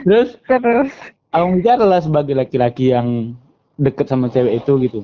terus 0.03 0.29
Terus? 0.45 0.91
aku 1.29 1.47
bicara 1.61 1.85
lah 1.85 2.01
sebagai 2.01 2.33
laki-laki 2.33 2.91
yang 2.93 3.37
deket 3.79 4.09
sama 4.09 4.27
cewek 4.33 4.63
itu 4.63 4.73
gitu. 4.85 5.01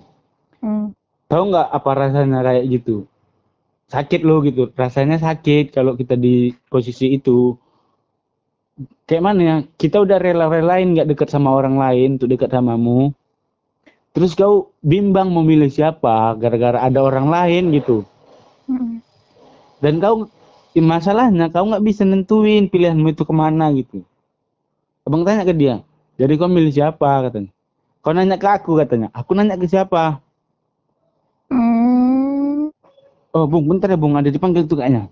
Hmm. 0.60 0.92
tahu 1.30 1.54
nggak 1.54 1.68
apa 1.74 1.92
rasanya 1.94 2.40
kayak 2.42 2.66
gitu? 2.70 3.06
Sakit 3.90 4.22
loh 4.26 4.42
gitu. 4.42 4.74
Rasanya 4.74 5.22
sakit 5.22 5.74
kalau 5.74 5.94
kita 5.94 6.18
di 6.18 6.54
posisi 6.70 7.14
itu. 7.14 7.54
Kayak 9.06 9.24
mana 9.24 9.42
ya? 9.42 9.56
Kita 9.78 10.02
udah 10.02 10.18
rela-relain 10.18 10.92
nggak 10.98 11.10
deket 11.14 11.30
sama 11.30 11.54
orang 11.54 11.78
lain 11.78 12.18
untuk 12.18 12.28
dekat 12.28 12.50
samamu. 12.52 13.14
Terus 14.12 14.34
kau 14.34 14.74
bimbang 14.82 15.30
memilih 15.30 15.70
siapa 15.70 16.34
gara-gara 16.40 16.82
ada 16.82 17.00
orang 17.04 17.30
lain 17.30 17.72
gitu. 17.76 18.04
Hmm. 18.66 18.98
dan 19.78 20.02
kau 20.02 20.26
masalahnya 20.74 21.54
kau 21.54 21.70
nggak 21.70 21.86
bisa 21.86 22.02
nentuin 22.02 22.66
pilihanmu 22.66 23.14
itu 23.14 23.22
ke 23.22 23.30
mana 23.30 23.70
gitu 23.78 24.02
abang 25.06 25.22
tanya 25.24 25.46
ke 25.46 25.54
dia 25.54 25.86
jadi 26.16 26.34
kau 26.40 26.48
milih 26.48 26.72
siapa? 26.72 27.28
katanya. 27.28 27.52
Kau 28.00 28.16
nanya 28.16 28.40
ke 28.40 28.48
aku 28.48 28.80
katanya. 28.80 29.12
Aku 29.12 29.36
nanya 29.36 29.60
ke 29.60 29.68
siapa? 29.68 30.24
Hmm. 31.52 32.72
oh 33.36 33.46
bung 33.46 33.68
bentar 33.68 33.92
ya 33.92 34.00
bung. 34.00 34.16
Ada 34.16 34.32
dipanggil 34.32 34.66
tuh 34.66 34.80
kayaknya 34.80 35.12